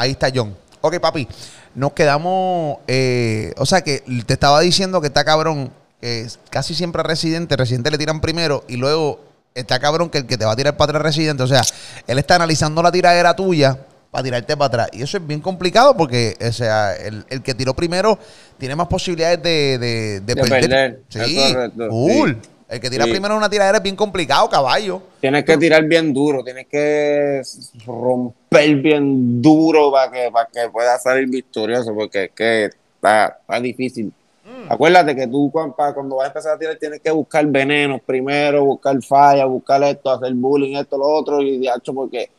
[0.00, 0.56] Ahí está John.
[0.80, 1.28] Ok, papi.
[1.74, 2.78] Nos quedamos.
[2.86, 5.70] Eh, o sea que te estaba diciendo que está cabrón.
[6.00, 7.54] Que casi siempre residente.
[7.54, 9.20] Residente le tiran primero y luego
[9.54, 11.62] está cabrón que el que te va a tirar para atrás residente, o sea,
[12.06, 13.76] él está analizando la tiradera tuya
[14.10, 14.88] para tirarte para atrás.
[14.92, 18.18] Y eso es bien complicado porque, o sea, el, que tiró primero
[18.58, 21.02] tiene más posibilidades de, de, perder.
[21.08, 21.54] Sí,
[21.88, 22.38] cool.
[22.70, 25.02] El que tira primero una tiradera es bien complicado, caballo.
[25.20, 27.42] Tienes que tirar bien duro, tienes que
[27.84, 33.60] romper bien duro para que, para que pueda salir victorioso, porque es que está, está
[33.60, 34.12] difícil.
[34.44, 34.70] Mm.
[34.70, 39.02] Acuérdate que tú cuando vas a empezar a tirar tienes que buscar venenos primero, buscar
[39.02, 42.30] falla, buscar esto, hacer bullying, esto, lo otro, y de hecho porque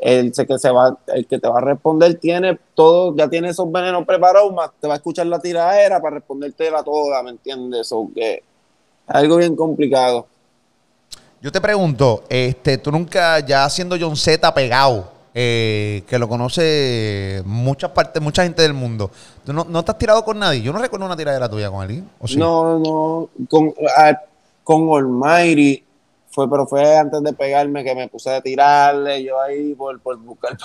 [0.00, 3.70] el que se va, el que te va a responder tiene todo, ya tiene esos
[3.70, 7.92] venenos preparados, más te va a escuchar la tiradera para responderte la toda, ¿me entiendes?
[7.92, 8.42] O que
[9.08, 10.26] algo bien complicado.
[11.40, 17.42] Yo te pregunto, este, tú nunca ya siendo John Z pegado, eh, que lo conoce
[17.44, 19.10] muchas partes, mucha gente del mundo.
[19.44, 20.62] ¿Tú no, no te has tirado con nadie?
[20.62, 22.08] Yo no recuerdo una tiradera tuya con alguien.
[22.36, 23.28] No, no.
[23.48, 24.20] Con, a,
[24.64, 25.84] con Almighty
[26.30, 29.22] fue, pero fue antes de pegarme que me puse a tirarle.
[29.22, 30.58] Yo ahí por, por buscar.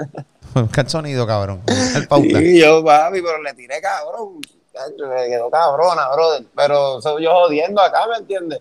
[0.54, 1.62] buscar sonido, cabrón.
[1.70, 4.40] Sí, yo, papi, pero le tiré cabrón.
[4.98, 6.44] Me quedó cabrona, brother.
[6.54, 8.60] Pero soy yo jodiendo acá, ¿me entiendes?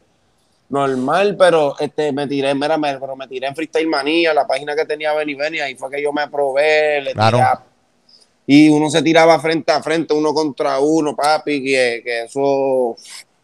[0.70, 4.76] normal, pero este me tiré, mira, me, pero me tiré en Freestyle Manía, la página
[4.76, 7.14] que tenía Benny Benny, ahí fue que yo me aprobé, le
[8.48, 12.96] y uno se tiraba frente a frente, uno contra uno, papi, que, que eso,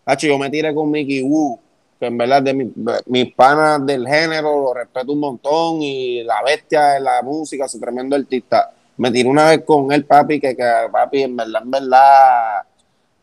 [0.05, 1.59] hacho, yo me tiré con Mickey Wu,
[1.99, 6.89] que en verdad de mis panas del género lo respeto un montón y la bestia
[6.89, 8.71] de la música, su tremendo artista.
[8.97, 12.61] Me tiré una vez con él, papi, que, que papi, en verdad, en verdad,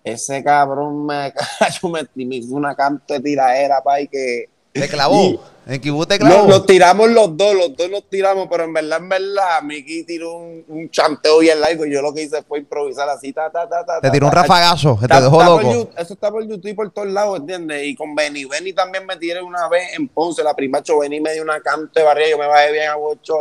[0.02, 1.32] ese cabrón me,
[2.14, 4.48] me, me hizo una cante tiradera, y que.
[4.72, 5.40] ¿Te clavó?
[5.68, 6.44] ¿En te clavó?
[6.44, 10.02] No, nos tiramos los dos, los dos nos tiramos, pero en verdad, en verdad, Miki
[10.04, 13.50] tiró un, un chanteo bien largo y yo lo que hice fue improvisar así, ta,
[13.50, 14.00] ta, ta, ta.
[14.00, 15.90] Te tiró un rafagazo, te dejó loco.
[15.94, 17.84] eso está por YouTube y por todos lados, ¿entiendes?
[17.84, 21.34] Y con Benny, Benny también me tiré una vez en Ponce, la primacho, Benny me
[21.34, 22.96] dio una cante de barriga, yo me bajé bien a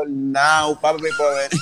[0.08, 1.62] now, papi, por Benny.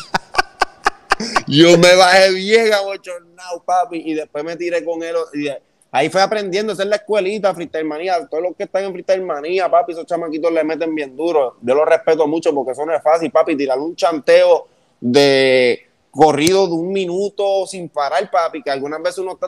[1.47, 5.15] Yo me bajé bien abochornado, papi, y después me tiré con él.
[5.33, 5.47] Y
[5.91, 8.25] ahí fue aprendiendo a hacer la escuelita, freestyle manía.
[8.27, 11.57] Todos los que están en freestyle manía, papi, esos chamaquitos le meten bien duro.
[11.61, 13.55] Yo los respeto mucho porque eso no es fácil, papi.
[13.55, 14.67] Tirar un chanteo
[14.99, 19.47] de corrido de un minuto sin parar, papi, que algunas veces uno está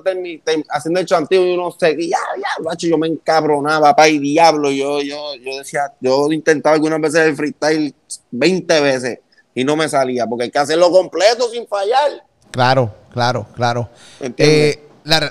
[0.69, 5.01] haciendo el chanteo y uno se ya, ya, macho, yo me encabronaba, papi, diablo, yo,
[5.01, 7.95] yo, yo decía, yo intentaba algunas veces el freestyle
[8.31, 9.19] 20 veces
[9.57, 12.23] y no me salía, porque hay que hacerlo completo sin fallar.
[12.51, 13.89] Claro, claro, claro.
[14.21, 14.83] Eh,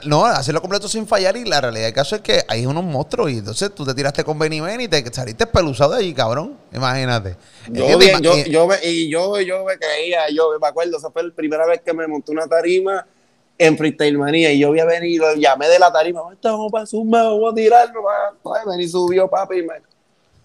[0.05, 3.31] no, hacerlo completo sin fallar y la realidad del caso es que hay unos monstruos
[3.31, 6.59] y entonces tú te tiraste con Benny Ben y te saliste peluzado de allí, cabrón.
[6.73, 7.37] Imagínate.
[7.69, 11.33] Yo, bien, yo, yo, y yo, yo me creía, yo me acuerdo, esa fue la
[11.33, 13.07] primera vez que me monté una tarima
[13.57, 17.53] en Freestyle Manía y yo había venido, llamé de la tarima, vamos para Zumba, vamos
[17.53, 18.03] a tirarlo,
[18.43, 19.75] para, venir subió papi y me...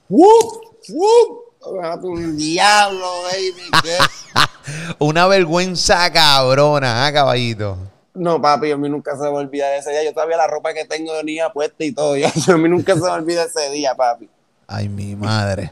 [0.07, 0.65] ¡Wup!
[0.89, 1.50] ¡Wup!
[1.63, 3.69] Un diablo, baby.
[4.99, 7.77] Una vergüenza cabrona, ¿ah, caballito?
[8.13, 10.03] No, papi, a mí nunca se me olvida ese día.
[10.03, 12.15] Yo todavía la ropa que tengo venía puesta y todo.
[12.47, 14.29] a mí nunca se me olvida ese día, papi.
[14.67, 15.71] Ay, mi madre.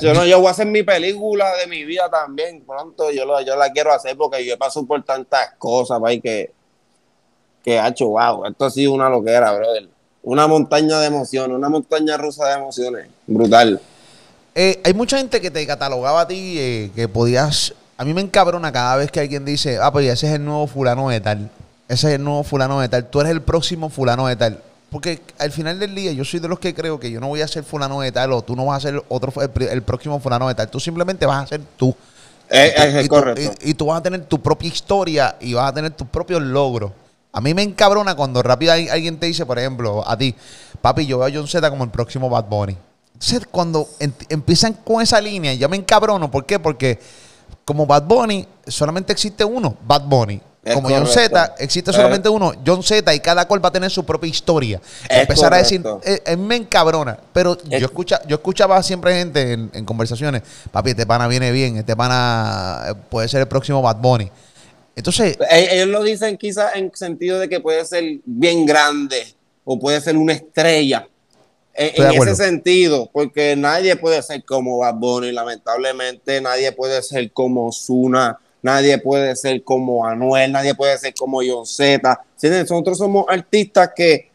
[0.00, 2.62] Yo, no, yo voy a hacer mi película de mi vida también.
[2.66, 6.52] Pronto yo, lo, yo la quiero hacer porque yo paso por tantas cosas, papi, que,
[7.62, 9.88] que ha hecho, wow, esto ha sido una loquera, brother.
[10.22, 13.08] Una montaña de emociones, una montaña rusa de emociones.
[13.26, 13.80] Brutal.
[14.54, 17.74] Eh, hay mucha gente que te catalogaba a ti eh, que podías.
[17.96, 20.66] A mí me encabrona cada vez que alguien dice, ah, pues ese es el nuevo
[20.66, 21.50] fulano de tal.
[21.88, 23.06] Ese es el nuevo fulano de tal.
[23.06, 24.60] Tú eres el próximo fulano de tal.
[24.90, 27.40] Porque al final del día yo soy de los que creo que yo no voy
[27.40, 30.46] a ser fulano de tal o tú no vas a ser otro el, próximo fulano
[30.46, 30.68] de tal.
[30.68, 31.94] Tú simplemente vas a ser tú.
[32.48, 33.54] Eh, es, correcto.
[33.60, 36.92] y, tú vas a tener tu propia historia y vas a tener tus propios logros.
[37.32, 40.32] A mí me encabrona cuando rápido alguien te dice, por ejemplo, a ti,
[40.80, 42.76] papi, yo veo a John Z como el próximo Bad Bunny.
[43.14, 43.88] Entonces, cuando
[44.28, 46.30] empiezan con esa línea, ya me encabrono.
[46.30, 46.58] ¿Por qué?
[46.58, 46.98] Porque
[47.64, 50.40] como Bad Bunny, solamente existe uno, Bad Bunny.
[50.72, 54.04] como John Z, existe solamente uno, John Z, y cada cual va a tener su
[54.04, 54.80] propia historia.
[55.08, 57.18] Empezar a decir, eh, me encabrona.
[57.32, 61.94] Pero yo, escucha, yo escuchaba siempre gente en, conversaciones, papi, este pana viene bien, este
[61.94, 64.30] pana eh, puede ser el próximo Bad Bunny.
[64.96, 65.38] Entonces.
[65.50, 70.16] Ellos lo dicen quizás en sentido de que puede ser bien grande o puede ser
[70.16, 71.08] una estrella.
[71.76, 77.72] En, ese sentido, porque nadie puede ser como Bad Bunny, lamentablemente, nadie puede ser como
[77.72, 82.24] Zuna, nadie puede ser como Anuel, nadie puede ser como John Z.
[82.40, 84.30] Nosotros somos artistas que,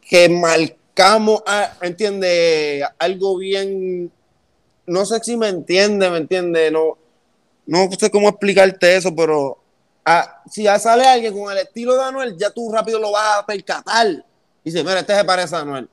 [0.00, 1.44] que marcamos,
[1.80, 4.10] entiende, algo bien,
[4.86, 6.98] no sé si me entiende, me entiende, no,
[7.66, 9.58] no sé cómo explicarte eso, pero
[10.04, 13.38] ah, si ya sale alguien con el estilo de Anuel, ya tú rápido lo vas
[13.38, 14.24] a percatar
[14.64, 15.88] dice, mira, este se parece a Anuel.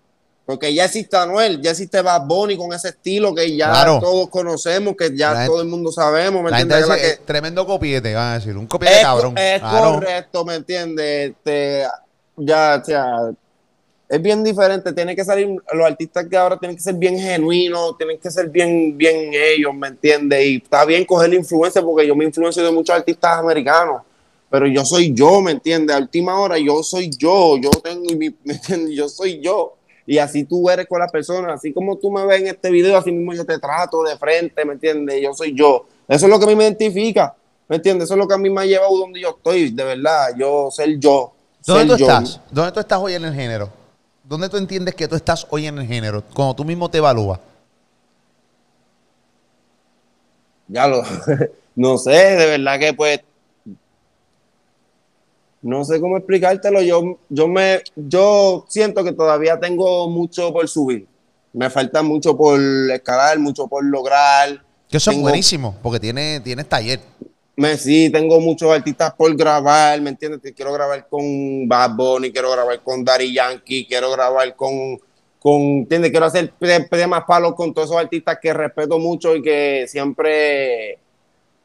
[0.45, 4.95] Porque ya existe Anuel, ya existe Bad Bunny con ese estilo que ya todos conocemos,
[4.97, 6.43] que ya todo el mundo sabemos.
[6.43, 6.87] ¿me entiendes?
[6.87, 9.37] Que, tremendo copiete, van a decir, un copiete cabrón.
[9.37, 11.31] Es correcto, ¿me entiendes?
[11.31, 11.85] Este,
[12.35, 13.31] ya, o sea,
[14.09, 14.91] es bien diferente.
[14.91, 18.49] Tiene que salir, los artistas que ahora tienen que ser bien genuinos, tienen que ser
[18.49, 20.43] bien, bien ellos, ¿me entiendes?
[20.43, 24.01] Y está bien coger la influencia, porque yo me influencio de muchos artistas americanos
[24.51, 25.95] pero yo soy yo, ¿me entiendes?
[25.95, 28.93] A última hora yo soy yo, yo tengo, mi, ¿me entiendes?
[28.93, 29.77] Yo soy yo.
[30.05, 32.97] Y así tú eres con las personas, así como tú me ves en este video,
[32.97, 35.21] así mismo yo te trato de frente, ¿me entiendes?
[35.21, 35.85] Yo soy yo.
[36.05, 37.33] Eso es lo que a mí me identifica,
[37.69, 38.05] ¿me entiendes?
[38.05, 40.69] Eso es lo que a mí me ha llevado donde yo estoy, de verdad, yo
[40.69, 41.31] ser yo.
[41.65, 42.41] ¿Dónde tú estás?
[42.51, 43.69] ¿Dónde tú estás hoy en el género?
[44.25, 46.23] ¿Dónde tú entiendes que tú estás hoy en el género?
[46.33, 47.39] Cuando tú mismo te evalúas.
[50.67, 51.03] Ya lo,
[51.75, 53.21] no sé, de verdad que pues
[55.61, 56.81] no sé cómo explicártelo.
[56.81, 61.07] Yo, yo, me, yo siento que todavía tengo mucho por subir.
[61.53, 62.59] Me falta mucho por
[62.91, 64.63] escalar, mucho por lograr.
[64.89, 66.99] Que eso es buenísimo, porque tiene, tienes taller.
[67.55, 70.53] Me, sí, tengo muchos artistas por grabar, ¿me entiendes?
[70.55, 74.99] Quiero grabar con Bad Bunny, quiero grabar con Daddy Yankee, quiero grabar con,
[75.37, 76.11] con ¿entiendes?
[76.11, 76.53] Quiero hacer
[76.89, 80.97] temas palos con todos esos artistas que respeto mucho y que siempre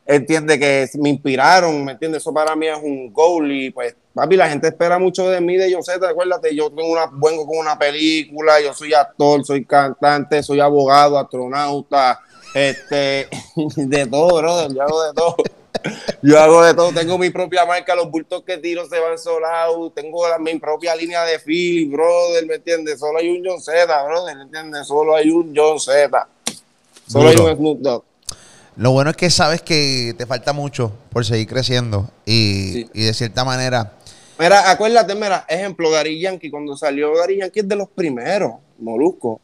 [0.07, 2.23] entiende que me inspiraron, ¿me entiendes?
[2.23, 5.57] Eso para mí es un goal y pues, papi, la gente espera mucho de mí,
[5.57, 10.43] de sé, acuérdate, yo tengo una, vengo con una película, yo soy actor, soy cantante,
[10.43, 12.21] soy abogado, astronauta,
[12.55, 13.29] este,
[13.77, 15.37] de todo, brother, yo hago de todo.
[16.23, 19.93] Yo hago de todo, tengo mi propia marca, los bultos que tiro se van solados,
[19.95, 22.99] tengo mi propia línea de Philly, brother, ¿me entiendes?
[22.99, 24.87] Solo hay un John Z, brother, ¿me entiendes?
[24.87, 26.29] Solo hay un John Z.
[27.07, 28.05] Solo hay un Snoop Dogg.
[28.77, 33.43] Lo bueno es que sabes que te falta mucho por seguir creciendo y, de cierta
[33.45, 33.95] manera.
[34.39, 39.41] Mira, acuérdate, mira, ejemplo, Gary Yankee, cuando salió Gary Yankee es de los primeros, Molusco.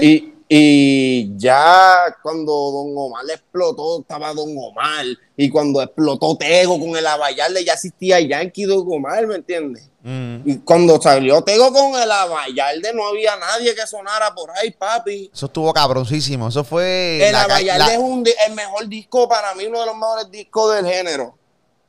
[0.00, 5.04] Y, y ya cuando Don Omar explotó, estaba Don Omar.
[5.36, 9.91] Y cuando explotó Tego con el Abayarle, ya existía Yankee Don Omar, ¿me entiendes?
[10.02, 10.36] Mm.
[10.44, 15.30] Y cuando salió Tego con el Abayarde, no había nadie que sonara por ahí, papi.
[15.32, 16.48] Eso estuvo cabroncísimo.
[16.48, 17.28] Eso fue.
[17.28, 20.86] El Abayarde es un, el mejor disco para mí, uno de los mejores discos del
[20.86, 21.36] género.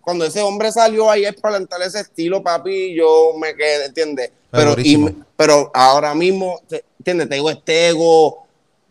[0.01, 4.31] Cuando ese hombre salió ahí es para plantar ese estilo, papi, yo me quedé, ¿entiendes?
[4.51, 4.75] Pero,
[5.35, 6.61] pero ahora mismo,
[6.99, 7.29] ¿entiendes?
[7.29, 8.42] Te digo, Estego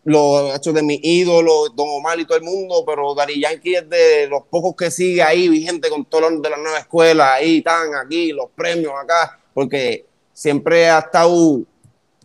[0.05, 3.89] los hechos de mi ídolo, Don Omar y todo el mundo, pero Dari Yankee es
[3.89, 7.59] de los pocos que sigue ahí, vigente con todos los de la nueva escuela, ahí
[7.59, 11.61] están, aquí, los premios acá, porque siempre ha estado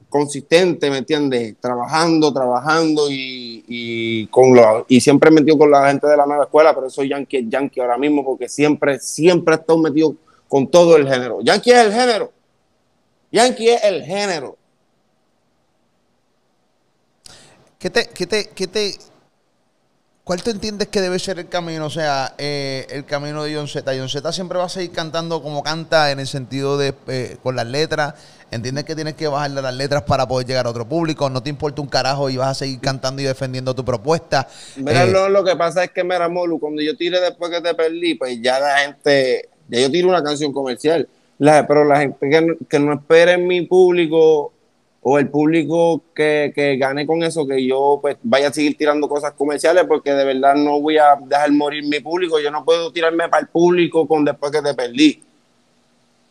[0.09, 1.55] consistente, ¿me entiendes?
[1.61, 6.75] Trabajando, trabajando y, con lo, y siempre metido con la gente de la nueva escuela,
[6.75, 10.15] pero soy Yankee Yankee ahora mismo porque siempre, siempre ha estado metido
[10.49, 11.41] con todo el género.
[11.43, 12.33] Yankee es el género.
[13.31, 14.57] Yankee es el género.
[17.79, 18.99] ¿Qué te, qué te, qué te,
[20.29, 21.87] ¿Cuál tú entiendes que debe ser el camino?
[21.87, 23.91] O sea, eh, el camino de John Z.
[23.97, 27.57] John Z siempre va a seguir cantando como canta en el sentido de eh, con
[27.57, 28.13] las letras.
[28.51, 31.31] ¿Entiendes que tienes que bajarle las letras para poder llegar a otro público?
[31.31, 34.47] No te importa un carajo y vas a seguir cantando y defendiendo tu propuesta.
[34.77, 37.73] Mira, eh, lo, que pasa es que, mira, Molu, cuando yo tire después que te
[37.75, 41.09] perdí, pues ya la gente, ya yo tiro una canción comercial.
[41.39, 44.53] pero la gente que, que no espera en mi público
[45.11, 49.09] o el público que, que, gane con eso, que yo pues vaya a seguir tirando
[49.09, 52.39] cosas comerciales, porque de verdad no voy a dejar morir mi público.
[52.39, 55.23] Yo no puedo tirarme para el público con después que te perdí.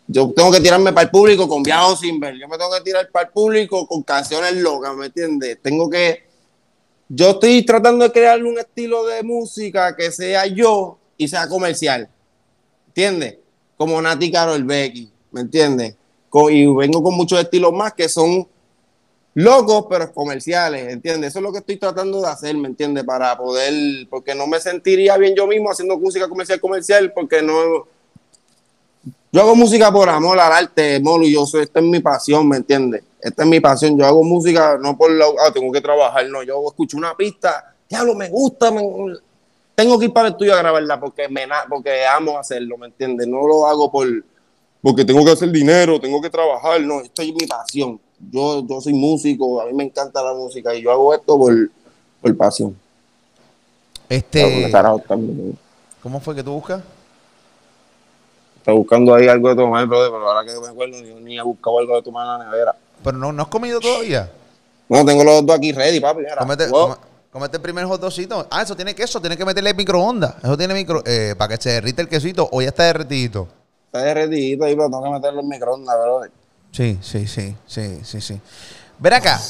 [0.05, 2.35] Yo tengo que tirarme para el público con Viajo sin ver.
[2.37, 5.57] Yo me tengo que tirar para el público con canciones locas, ¿me entiendes?
[5.59, 6.27] Tengo que.
[7.09, 12.09] Yo estoy tratando de crear un estilo de música que sea yo y sea comercial.
[12.89, 13.37] ¿Entiendes?
[13.75, 15.95] Como Nati Carol Becky, ¿me entiendes?
[16.51, 18.47] Y vengo con muchos estilos más que son
[19.37, 21.29] locos, pero comerciales, ¿entiendes?
[21.29, 23.03] Eso es lo que estoy tratando de hacer, ¿me entiendes?
[23.03, 23.71] Para poder,
[24.09, 27.53] porque no me sentiría bien yo mismo haciendo música comercial comercial, porque no...
[29.31, 32.49] Yo hago música por amor al arte, Molo, y yo soy, esta es mi pasión,
[32.49, 33.03] ¿me entiendes?
[33.21, 36.41] Esta es mi pasión, yo hago música no por la, ah, tengo que trabajar, no,
[36.41, 38.81] yo escucho una pista, lo me gusta, me,
[39.75, 43.27] tengo que ir para el estudio a grabarla porque, me, porque amo hacerlo, ¿me entiendes?
[43.27, 44.07] No lo hago por,
[44.81, 48.81] porque tengo que hacer dinero, tengo que trabajar, no, esto es mi pasión yo, yo
[48.81, 51.53] soy músico, a mí me encanta la música y yo hago esto por,
[52.21, 52.77] por pasión.
[54.09, 54.71] Este,
[56.01, 56.81] ¿Cómo fue que tú buscas?
[58.57, 61.41] Estoy buscando ahí algo de tomar, brother, pero ahora que me acuerdo, ni, ni he
[61.41, 62.75] buscado algo de tomar en la nevera.
[63.03, 64.29] ¿Pero no, no has comido todavía?
[64.89, 66.23] No, tengo los dos aquí ready, papi.
[67.29, 68.47] Comete, el primer hotdogcito.
[68.49, 70.35] Ah, eso tiene queso, tiene que meterle microondas.
[70.43, 71.03] Eso tiene micro...
[71.05, 73.47] Eh, para que se derrite el quesito o ya está derretidito.
[73.87, 76.31] Está derretidito ahí, pero tengo que meterlo en microondas, brother.
[76.77, 78.39] Sí, sí, sí, sí, sí, sí.
[78.99, 79.41] Ver acá,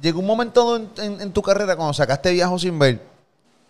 [0.00, 3.02] llegó un momento en, tu carrera cuando sacaste Viajo sin ver,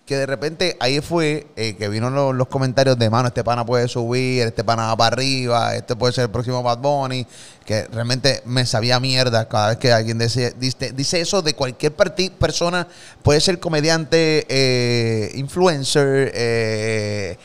[0.06, 3.88] que de repente ahí fue eh, que vino los, comentarios de mano, este pana puede
[3.88, 7.26] subir, este pana va para arriba, este puede ser el próximo Bad Bunny,
[7.64, 12.86] que realmente me sabía mierda cada vez que alguien dice, dice, eso de cualquier persona,
[13.24, 17.36] puede ser comediante, eh, influencer, eh,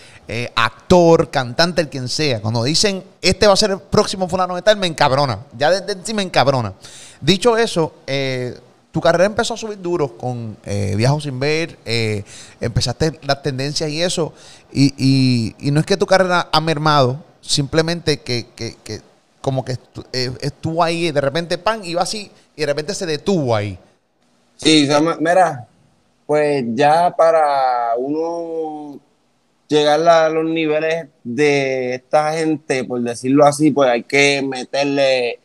[0.55, 4.61] actor, cantante, el quien sea, cuando dicen este va a ser el próximo fulano de
[4.61, 5.39] tal, me encabrona.
[5.57, 6.73] Ya desde sí me encabrona.
[7.19, 8.57] Dicho eso, eh,
[8.91, 11.77] tu carrera empezó a subir duro con eh, Viajo sin ver,
[12.59, 14.33] empezaste las tendencias y eso,
[14.73, 18.45] y, no es que tu carrera ha mermado, simplemente que,
[19.39, 19.77] como que
[20.41, 23.79] estuvo ahí, de repente pan, iba así, y de repente se detuvo ahí.
[24.57, 24.87] Sí,
[25.19, 25.67] mira,
[26.31, 29.01] pues ya para uno
[29.67, 35.40] llegar a los niveles de esta gente, por decirlo así, pues hay que meterle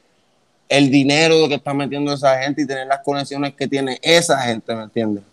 [0.69, 4.75] el dinero que está metiendo esa gente y tener las conexiones que tiene esa gente,
[4.75, 5.25] ¿me entiendes?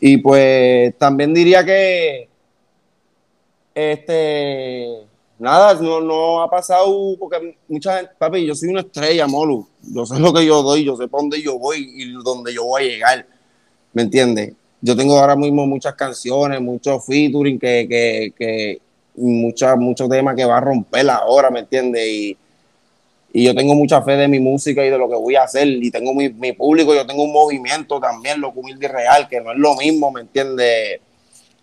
[0.00, 2.28] Y pues también diría que
[3.74, 4.98] este
[5.38, 9.66] nada, no, no ha pasado porque mucha gente, papi, yo soy una estrella, Molu.
[9.82, 12.64] Yo sé lo que yo doy, yo sé para dónde yo voy y dónde yo
[12.64, 13.26] voy a llegar.
[13.92, 14.54] ¿Me entiendes?
[14.82, 18.80] yo tengo ahora mismo muchas canciones, muchos featuring, que, que, que
[19.14, 22.04] muchos temas que va a romper ahora, ¿me entiendes?
[22.06, 22.36] Y,
[23.32, 25.66] y, yo tengo mucha fe de mi música y de lo que voy a hacer.
[25.68, 29.40] Y tengo mi, mi público, yo tengo un movimiento también, lo humilde y real, que
[29.40, 31.00] no es lo mismo, ¿me entiendes?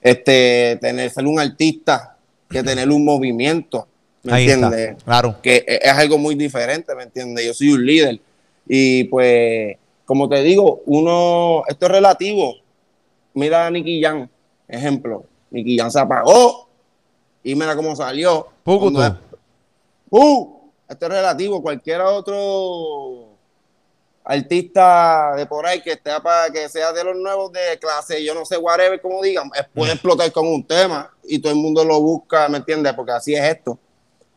[0.02, 2.16] Este, tener, ser un artista
[2.50, 3.88] que tener un movimiento,
[4.24, 4.96] ¿me entiendes?
[5.04, 5.38] Claro.
[5.42, 7.46] Que es, es algo muy diferente, ¿me entiendes?
[7.46, 8.20] Yo soy un líder.
[8.68, 12.56] Y pues, como te digo, uno, esto es relativo
[13.34, 14.30] mira a Nicky Jan,
[14.68, 15.26] ejemplo.
[15.52, 16.68] Nicky Jan se apagó
[17.44, 18.48] y mira cómo salió.
[20.10, 20.59] uh,
[20.90, 21.62] esto es relativo.
[21.62, 23.30] Cualquier otro
[24.24, 28.36] artista de por ahí que esté para que sea de los nuevos de clase, yo
[28.36, 29.94] no sé, whatever, como digan, puede mm.
[29.94, 32.94] explotar con un tema y todo el mundo lo busca, ¿me entiendes?
[32.94, 33.80] Porque así es esto.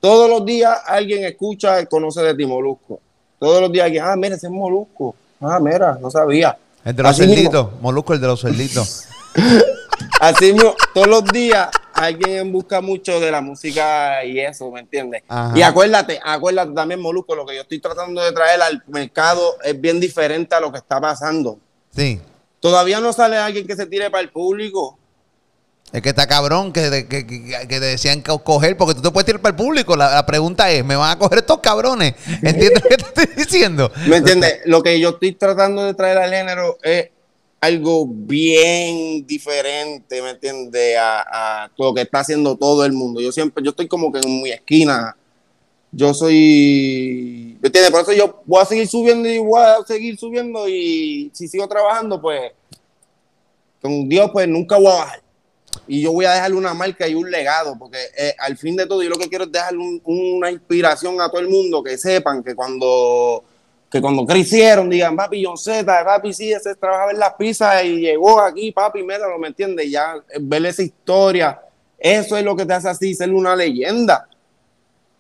[0.01, 3.01] Todos los días alguien escucha y conoce de ti Molusco.
[3.39, 5.15] Todos los días alguien, ah, mira, ese es Molusco.
[5.41, 6.57] Ah, mira, no sabía.
[6.85, 9.05] El de los cerditos, Molusco, el de los cerditos.
[10.21, 11.69] Así mismo, todos los días
[12.03, 15.23] alguien busca mucho de la música y eso, ¿me entiendes?
[15.55, 19.81] Y acuérdate, acuérdate también, Molusco, lo que yo estoy tratando de traer al mercado es
[19.81, 21.59] bien diferente a lo que está pasando.
[21.95, 22.21] Sí.
[22.61, 24.99] Todavía no sale alguien que se tire para el público.
[25.93, 29.43] Es que está cabrón que, que, que, te decían coger, porque tú te puedes tirar
[29.43, 29.95] para el público.
[29.95, 32.15] La, pregunta es, ¿me van a coger estos cabrones?
[32.43, 33.93] ¿Entiendes lo que te estoy diciendo?
[34.07, 34.61] ¿Me entiendes?
[34.65, 37.11] Lo que yo estoy tratando de traer al género es
[37.63, 40.99] algo bien diferente, ¿me entiendes?
[40.99, 43.21] A, a, lo que está haciendo todo el mundo.
[43.21, 45.17] Yo siempre, yo estoy como que en mi esquina.
[45.93, 47.93] Yo soy, ¿me entiendes?
[47.93, 51.69] Por eso yo voy a seguir subiendo y voy a seguir subiendo y si sigo
[51.69, 52.51] trabajando, pues
[53.81, 55.23] con Dios, pues nunca voy a bajar
[55.87, 58.87] y yo voy a dejarle una marca y un legado, porque eh, al fin de
[58.87, 62.43] todo yo lo que quiero es dejarle una inspiración a todo el mundo, que sepan
[62.43, 63.45] que cuando
[63.93, 68.01] que cuando crecieron digan, papi, John Z, papi, sí, ese trabajaba en las pizzas y
[68.01, 71.61] llegó aquí, papi, mira, me entiendes, ya eh, ver esa historia,
[71.99, 74.27] eso es lo que te hace así ser una leyenda.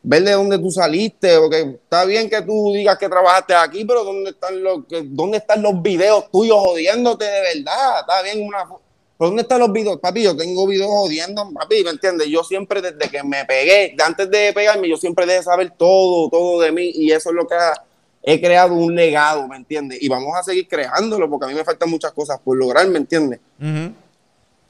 [0.05, 4.05] Ver de dónde tú saliste, porque está bien que tú digas que trabajaste aquí, pero
[4.05, 8.01] ¿dónde están los, dónde están los videos tuyos jodiéndote de verdad?
[8.01, 8.66] Está bien una
[9.18, 10.01] ¿Dónde están los videos?
[10.01, 12.27] Papi, yo tengo videos jodiendo, papi, ¿me entiendes?
[12.27, 16.61] Yo siempre, desde que me pegué, antes de pegarme, yo siempre dejé saber todo, todo
[16.61, 17.55] de mí, y eso es lo que
[18.23, 19.99] he creado un legado, ¿me entiendes?
[20.01, 22.99] Y vamos a seguir creándolo, porque a mí me faltan muchas cosas por lograr, ¿me
[22.99, 23.41] entiendes?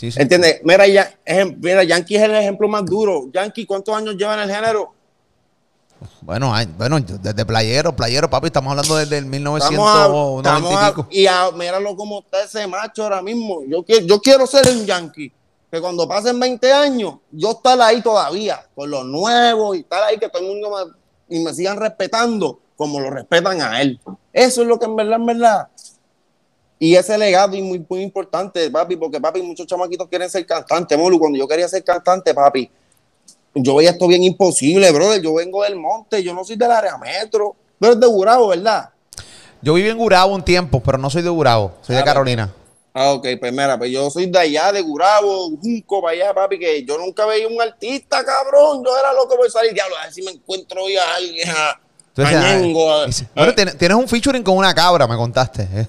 [0.00, 0.60] ¿Entiendes?
[0.64, 1.14] Mira, ya,
[1.58, 3.28] mira, Yankee es el ejemplo más duro.
[3.32, 4.92] Yankee, ¿cuántos años lleva en el género?
[6.22, 10.74] Bueno, bueno, desde playero, playero, papi, estamos hablando desde el Estamos a- 1990 estamos y
[10.76, 11.06] a- pico.
[11.10, 13.62] y a- míralo cómo está ese macho ahora mismo.
[13.68, 15.32] Yo, quiero- yo quiero ser un yankee.
[15.70, 20.18] Que cuando pasen 20 años, yo estar ahí todavía, con los nuevos y estar ahí,
[20.18, 20.70] que todo el mundo
[21.28, 24.00] me, y me sigan respetando como lo respetan a él.
[24.32, 25.68] Eso es lo que en verdad, en verdad.
[26.78, 30.98] Y ese legado es muy, muy importante, papi, porque papi, muchos chamaquitos quieren ser cantantes.
[30.98, 32.68] Molu, cuando yo quería ser cantante, papi,
[33.54, 35.22] yo veía esto bien imposible, brother.
[35.22, 37.54] Yo vengo del monte, yo no soy del área metro.
[37.78, 38.90] Pero es de Gurabo, ¿verdad?
[39.60, 42.52] Yo viví en Gurabo un tiempo, pero no soy de Gurabo, soy de Ah, Carolina.
[42.94, 46.58] Ah, ok, pues mira, pues yo soy de allá, de Gurabo, Junco, para allá, papi,
[46.58, 48.82] que yo nunca veía un artista, cabrón.
[48.84, 51.80] Yo era loco por salir, diablo, a ver si me encuentro hoy a alguien, a,
[52.14, 55.06] Tú decías, a ay, Ñengo, a- dice, bueno, tienes, tienes un featuring con una cabra,
[55.06, 55.68] me contaste.
[55.74, 55.86] ¿eh?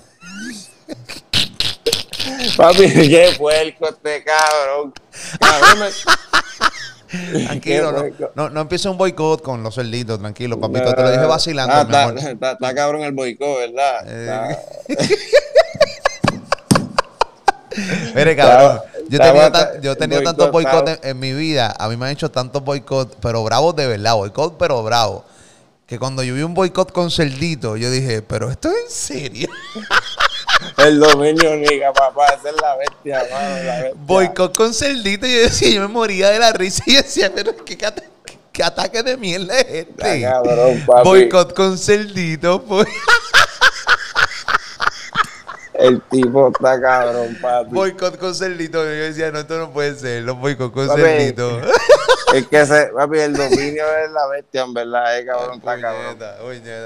[2.58, 4.94] Papi, qué puerco este cabrón.
[5.40, 5.90] Cabrón, me-
[7.46, 10.96] Tranquilo, no, no, no empieces un boicot con los cerditos, tranquilo, papito.
[10.96, 14.04] Te lo dije vacilando, Ah, está, cabrón el boicot, ¿verdad?
[14.08, 14.58] Eh.
[18.16, 21.34] Mire, cabrón, yo he tenido, estaba tan- yo he tenido tantos boicots en, en mi
[21.34, 21.76] vida.
[21.78, 25.26] A mí me han hecho tantos boicots, pero bravos de verdad, boicot, pero bravo.
[25.86, 29.50] Que cuando yo vi un boicot con cerdito, yo dije, pero esto es en serio.
[30.78, 33.94] El dominio, niga, papá, esa es la bestia, mano, la bestia.
[33.96, 37.78] Boicot con cerdito, yo decía, yo me moría de la risa y decía, pero qué,
[38.54, 40.22] qué ataque de mierda es este.
[40.22, 41.04] cabrón, papi.
[41.04, 42.88] Boicot con cerdito, pues.
[45.74, 47.72] El tipo está cabrón, papi.
[47.72, 48.84] Boicot con cerdito.
[48.84, 51.60] Yo decía, no, esto no puede ser, los boicot con cerdito.
[52.34, 56.18] Es que ese, papi, el dominio es la bestia, en verdad, eh, cabrón, está cabrón.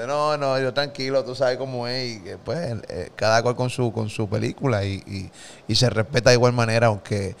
[0.06, 2.16] No, no, yo tranquilo, tú sabes cómo es.
[2.16, 5.30] Y que pues eh, cada cual con su, con su película y, y-
[5.66, 7.34] y se respeta de igual manera, aunque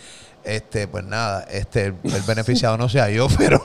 [0.44, 3.60] este, pues nada, este, el, el beneficiado no sea yo, pero,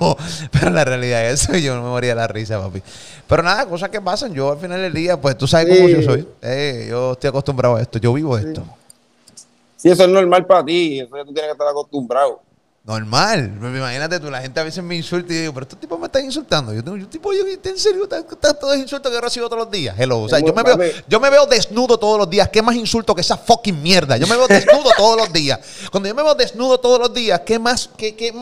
[0.52, 2.82] pero la realidad es eso, yo no me moría de la risa, papi.
[3.28, 6.02] Pero nada, cosas que pasan, yo al final del día, pues tú sabes cómo yo
[6.02, 6.28] soy.
[6.42, 8.64] Eh, yo estoy acostumbrado a esto, yo vivo esto.
[9.78, 12.42] Sí, eso es normal para ti, eso tú tienes que estar acostumbrado.
[12.86, 15.98] Normal, Pues, imagínate tú, la gente a veces me insulta y digo, pero estos tipos
[15.98, 16.74] me están insultando.
[16.74, 18.10] Yo tengo, yo tipo, yo, ¿en serio?
[18.10, 19.96] Tantos insultos que recibo todos los días.
[19.98, 20.78] Hello, o sea, yo me, veo,
[21.08, 22.50] yo me veo desnudo todos los días.
[22.50, 24.18] ¿Qué más insulto que esa fucking mierda?
[24.18, 25.62] Yo me veo desnudo todos los días.
[25.92, 28.34] Cuando yo me veo desnudo todos los días, ¿qué más, qué, qué,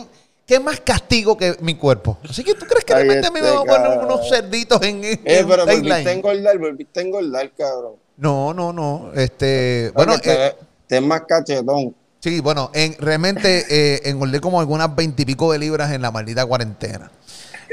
[0.48, 2.18] qué más castigo que mi cuerpo?
[2.28, 4.28] Así que tú crees que Ay, realmente a mí me este van a poner unos
[4.28, 7.94] cerditos en, en Eh, pero volviste a engordar, volviste a engordar, cabrón.
[8.18, 9.12] No, no, no.
[9.14, 10.56] Este, bueno, Bueno, te, eh,
[10.88, 11.94] te más cachetón.
[12.22, 17.10] Sí, bueno, en, realmente eh, engordé como algunas veintipico de libras en la maldita cuarentena.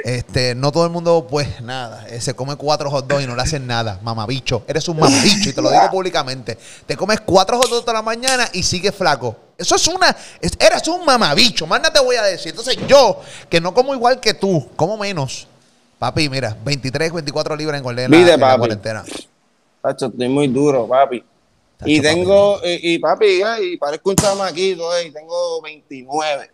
[0.04, 3.34] Este, no todo el mundo, pues nada, eh, se come cuatro hot dogs y no
[3.34, 3.98] le hacen nada.
[4.02, 6.56] Mamabicho, eres un mamabicho y te lo digo públicamente.
[6.86, 9.36] Te comes cuatro hot dogs toda la mañana y sigues flaco.
[9.58, 12.50] Eso es una, es- eres un mamabicho, más nada te voy a decir.
[12.50, 13.20] Entonces yo,
[13.50, 15.46] que no como igual que tú, como menos.
[15.98, 18.58] Papi, mira, 23, 24 libras engordé en la, Mide, en la papi.
[18.60, 19.04] cuarentena.
[19.82, 21.24] Tacho, estoy muy duro, papi.
[21.78, 22.08] Tacho, y papi.
[22.14, 26.50] tengo, y, y, papi, eh, y parezco un chamaquito, eh, y tengo 29.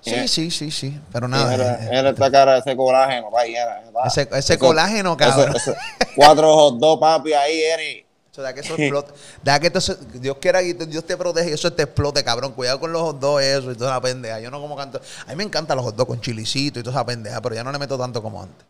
[0.00, 0.28] Sí, Eh.
[0.28, 0.98] sí, sí, sí.
[1.12, 3.82] Pero Nada, era, eh, era esta cara, ese colágeno, papi, era.
[3.82, 4.06] era.
[4.06, 5.54] Ese- ese Eso- colágeno, cabrón.
[5.56, 5.80] eso- eso-
[6.14, 8.04] cuatro hot dos, papi, ahí eres.
[8.38, 9.12] O sea, que eso explote.
[9.42, 9.72] Deja que
[10.20, 12.52] Dios quiera que Dios te protege y eso te explote, cabrón.
[12.52, 14.40] Cuidado con los hot dogs, eso y toda la pendeja.
[14.40, 15.00] Yo no como canto.
[15.26, 17.64] A mí me encantan los hot dogs con chilicito y toda esa pendeja, pero ya
[17.64, 18.66] no le meto tanto como antes.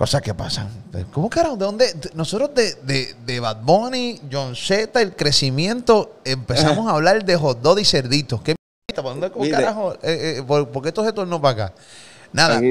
[0.00, 0.66] Cosas que pasan.
[1.12, 1.58] ¿Cómo carajo?
[1.58, 1.92] ¿De dónde?
[1.92, 7.36] de- Nosotros de, de, de Bad Bunny, John Z, el crecimiento, empezamos a hablar de
[7.36, 8.40] hot dog y cerditos.
[8.40, 8.54] ¿Qué
[8.88, 9.02] mierda?
[9.02, 9.92] ¿Por dónde cómo carajo?
[9.96, 11.74] Eh, eh, ¿por, por qué esto se tornó para acá?
[12.32, 12.62] Nada,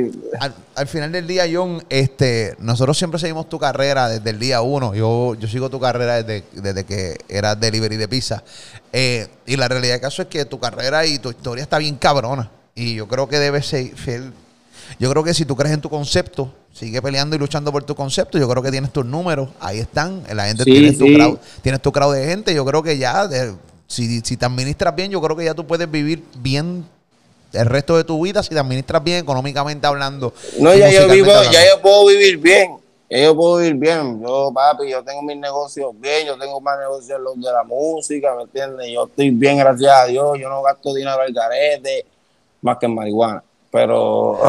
[0.73, 4.95] al final del día, John, este, nosotros siempre seguimos tu carrera desde el día uno.
[4.95, 8.41] Yo, yo sigo tu carrera desde, desde que eras delivery de pizza.
[8.91, 11.95] Eh, y la realidad del caso es que tu carrera y tu historia está bien
[11.97, 12.49] cabrona.
[12.73, 14.33] Y yo creo que debes ser fiel.
[14.97, 17.95] Yo creo que si tú crees en tu concepto, sigue peleando y luchando por tu
[17.95, 18.37] concepto.
[18.37, 20.23] Yo creo que tienes tus números, ahí están.
[20.33, 22.53] La gente Sí, tiene tu crowd, tienes tu crowd de gente.
[22.53, 23.53] Yo creo que ya, de-
[23.87, 26.85] si, si te administras bien, yo creo que ya tú puedes vivir bien
[27.53, 30.33] el resto de tu vida si te administras bien económicamente hablando.
[30.59, 31.51] No, ya yo vivo, hablando.
[31.51, 32.77] ya yo puedo vivir bien.
[33.09, 34.21] Ya yo puedo vivir bien.
[34.21, 38.35] Yo, papi, yo tengo mis negocios bien, yo tengo más negocios los de la música,
[38.35, 38.87] ¿me entiendes?
[38.93, 40.37] Yo estoy bien, gracias a Dios.
[40.39, 42.05] Yo no gasto dinero al garete,
[42.61, 43.43] más que en marihuana.
[43.71, 44.39] Pero,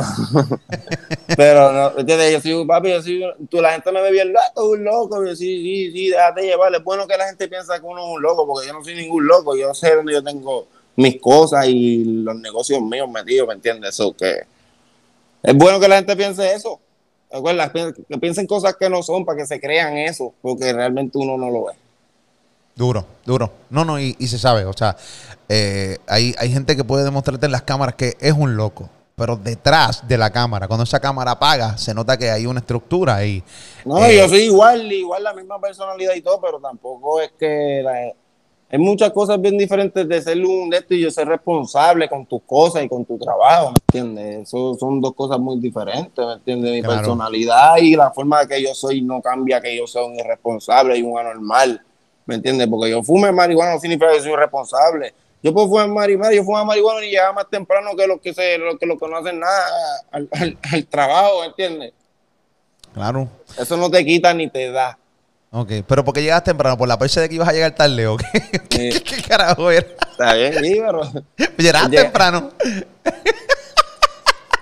[1.37, 2.33] pero, no, ¿me entiendes?
[2.33, 5.25] Yo soy, papi, yo soy, tú, la gente me ve bien loco, un loco.
[5.25, 6.75] Yo, sí, sí, sí, déjate llevar.
[6.75, 8.95] Es bueno que la gente piensa que uno es un loco, porque yo no soy
[8.95, 9.57] ningún loco.
[9.57, 10.66] Yo sé dónde yo tengo
[10.97, 13.91] mis cosas y los negocios míos metidos, ¿me entiendes?
[13.91, 14.43] Eso que
[15.43, 16.81] es bueno que la gente piense eso.
[17.31, 21.37] Recuerda, que piensen cosas que no son para que se crean eso, porque realmente uno
[21.37, 21.75] no lo ve.
[22.75, 23.53] Duro, duro.
[23.68, 24.64] No, no, y, y se sabe.
[24.64, 24.97] O sea,
[25.49, 28.89] eh, hay, hay gente que puede demostrarte en las cámaras que es un loco.
[29.21, 33.16] Pero detrás de la cámara, cuando esa cámara apaga, se nota que hay una estructura
[33.16, 33.43] ahí.
[33.85, 37.83] No, Eh, yo soy igual, igual la misma personalidad y todo, pero tampoco es que
[37.85, 38.14] la-
[38.73, 42.25] hay muchas cosas bien diferentes de ser un de esto y yo ser responsable con
[42.25, 44.49] tus cosas y con tu trabajo, ¿me entiendes?
[44.49, 46.73] Eso son dos cosas muy diferentes, ¿me entiendes?
[46.73, 46.97] Mi Claro.
[46.97, 51.03] personalidad y la forma que yo soy no cambia que yo sea un irresponsable y
[51.03, 51.79] un anormal,
[52.25, 52.66] ¿me entiendes?
[52.68, 55.12] Porque yo fume marihuana no significa que soy irresponsable.
[55.43, 58.59] Yo puedo fumar marihuana, yo fumo marihuana y llegaba más temprano que los que se,
[58.59, 59.66] los que, los que no hacen nada
[60.11, 61.93] al, al- al trabajo, ¿me entiendes?
[62.93, 63.28] Claro.
[63.59, 64.99] Eso no te quita ni te da.
[65.53, 66.76] Ok, pero ¿por qué llegas temprano?
[66.76, 68.26] ¿Por la perse de que ibas a llegar tarde o qué?
[68.68, 69.01] ¿Qué, Sí.
[69.01, 69.86] qué carajo era?
[70.11, 71.03] Está bien, sí, pero
[71.57, 72.51] Llegas temprano.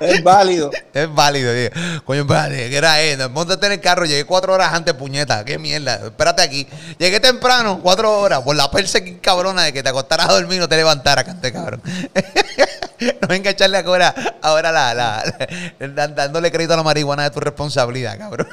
[0.01, 0.71] es válido.
[0.93, 1.51] Es válido.
[1.53, 1.71] oye.
[2.05, 3.29] Coño, espérate, ¿qué era eso?
[3.31, 5.45] Móntate en el carro, llegué cuatro horas antes, puñeta.
[5.45, 5.95] Qué mierda.
[6.07, 6.67] Espérate aquí.
[6.99, 10.57] Llegué temprano, cuatro horas, por la perse que cabrona de que te acostaras a dormir
[10.57, 11.83] y no te levantaras, cante cabrón.
[13.21, 17.41] no venga a echarle ahora, ahora la, la, dándole crédito a la marihuana de tu
[17.41, 18.49] responsabilidad, cabrón.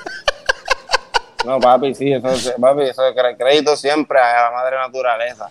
[1.46, 5.50] No, papi, sí, eso, es- papi, eso es crédito siempre a la madre naturaleza.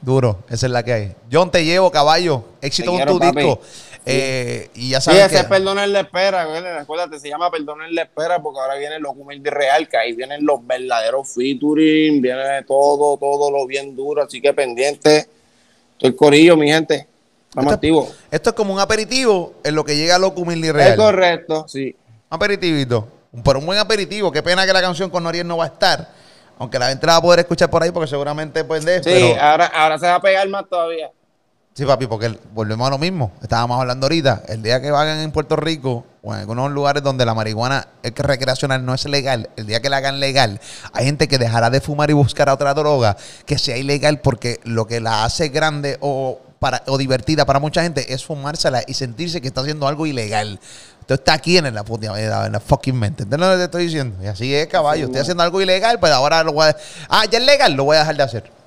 [0.00, 1.16] Duro, esa es la que hay.
[1.32, 2.44] John, te llevo, caballo.
[2.60, 3.40] Éxito Te con quiero, tu papi.
[3.40, 3.60] disco.
[4.06, 5.54] Eh, y ya Sí, sabes ese que...
[5.82, 6.58] es la espera, güey.
[6.66, 7.48] Acuérdate, se llama
[7.90, 12.62] la espera porque ahora viene el documento real, que ahí vienen los verdaderos featuring, viene
[12.64, 15.26] todo, todo lo bien duro, así que pendiente.
[15.92, 17.06] Estoy corillo, mi gente.
[17.48, 18.14] Estamos Esto- activos.
[18.30, 20.96] Esto es como un aperitivo en lo que llega Loco Humilde y Es Real.
[20.96, 21.94] correcto, sí.
[22.30, 23.08] Un aperitivito.
[23.44, 24.30] Pero un buen aperitivo.
[24.30, 26.08] Qué pena que la canción con Noriel no va a estar.
[26.58, 28.98] Aunque la gente la va a poder escuchar por ahí porque seguramente pues de.
[29.02, 31.10] Sí, pero- ahora, ahora se va a pegar más todavía.
[31.74, 33.32] Sí, papi, porque volvemos a lo mismo.
[33.42, 34.44] Estábamos hablando ahorita.
[34.48, 38.14] El día que vayan en Puerto Rico o en algunos lugares donde la marihuana es
[38.14, 40.58] recreacional no es legal, el día que la hagan legal,
[40.94, 44.86] hay gente que dejará de fumar y buscará otra droga que sea ilegal porque lo
[44.86, 49.42] que la hace grande o, para, o divertida para mucha gente es fumársela y sentirse
[49.42, 50.58] que está haciendo algo ilegal.
[51.04, 53.24] Esto está aquí en la puta en la fucking mente.
[53.24, 54.24] ¿Entiendes lo que te estoy diciendo?
[54.24, 55.04] Y así es, caballo.
[55.04, 56.76] Estoy haciendo algo ilegal, pues ahora lo voy a.
[57.10, 58.63] Ah, ya es legal, lo voy a dejar de hacer.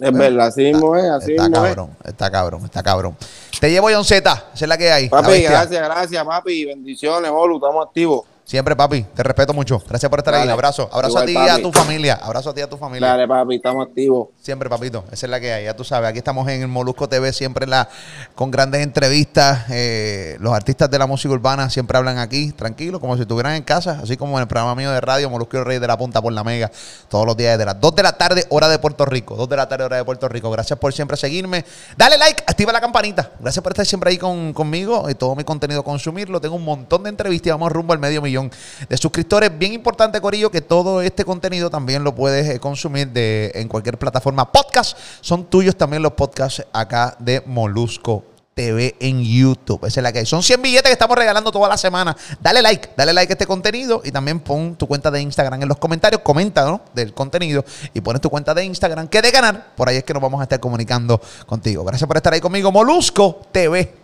[0.00, 1.74] Es verdad, así mismo es, así Está mismo es.
[1.74, 3.16] cabrón, está cabrón, está cabrón.
[3.60, 5.08] Te llevo John Z, esa es la que hay.
[5.08, 6.64] Papi, gracias, gracias, papi.
[6.64, 8.22] Bendiciones, Olu, estamos activos.
[8.50, 9.80] Siempre, papi, te respeto mucho.
[9.88, 10.40] Gracias por estar ahí.
[10.40, 10.50] Dale.
[10.50, 10.90] Abrazo.
[10.92, 12.14] Abrazo Igual, a ti y a tu familia.
[12.20, 13.06] Abrazo a ti y a tu familia.
[13.06, 14.30] Dale, papi, estamos activos.
[14.40, 15.04] Siempre, papito.
[15.12, 15.64] Esa es la que hay.
[15.66, 16.10] Ya tú sabes.
[16.10, 17.88] Aquí estamos en el Molusco TV, siempre la,
[18.34, 19.66] con grandes entrevistas.
[19.70, 23.62] Eh, los artistas de la música urbana siempre hablan aquí, tranquilos, como si estuvieran en
[23.62, 24.00] casa.
[24.02, 26.20] Así como en el programa mío de radio, Molusco y el Rey de la Punta
[26.20, 26.72] por la Mega.
[27.08, 29.36] Todos los días de las 2 de la tarde, hora de Puerto Rico.
[29.36, 30.50] 2 de la tarde, hora de Puerto Rico.
[30.50, 31.64] Gracias por siempre seguirme.
[31.96, 33.30] Dale like, activa la campanita.
[33.38, 36.40] Gracias por estar siempre ahí con, conmigo y todo mi contenido consumirlo.
[36.40, 38.39] Tengo un montón de entrevistas y vamos rumbo al medio millón
[38.88, 39.50] de suscriptores.
[39.58, 43.98] Bien importante, Corillo, que todo este contenido también lo puedes eh, consumir de, en cualquier
[43.98, 44.96] plataforma podcast.
[45.20, 48.24] Son tuyos también los podcasts acá de Molusco
[48.54, 49.86] TV en YouTube.
[49.86, 50.26] Esa es la que hay.
[50.26, 52.16] Son 100 billetes que estamos regalando toda la semana.
[52.40, 55.68] Dale like, dale like a este contenido y también pon tu cuenta de Instagram en
[55.68, 56.20] los comentarios.
[56.22, 56.82] Comenta ¿no?
[56.94, 57.64] del contenido
[57.94, 59.74] y pones tu cuenta de Instagram que de ganar.
[59.76, 61.84] Por ahí es que nos vamos a estar comunicando contigo.
[61.84, 62.70] Gracias por estar ahí conmigo.
[62.70, 63.94] Molusco TV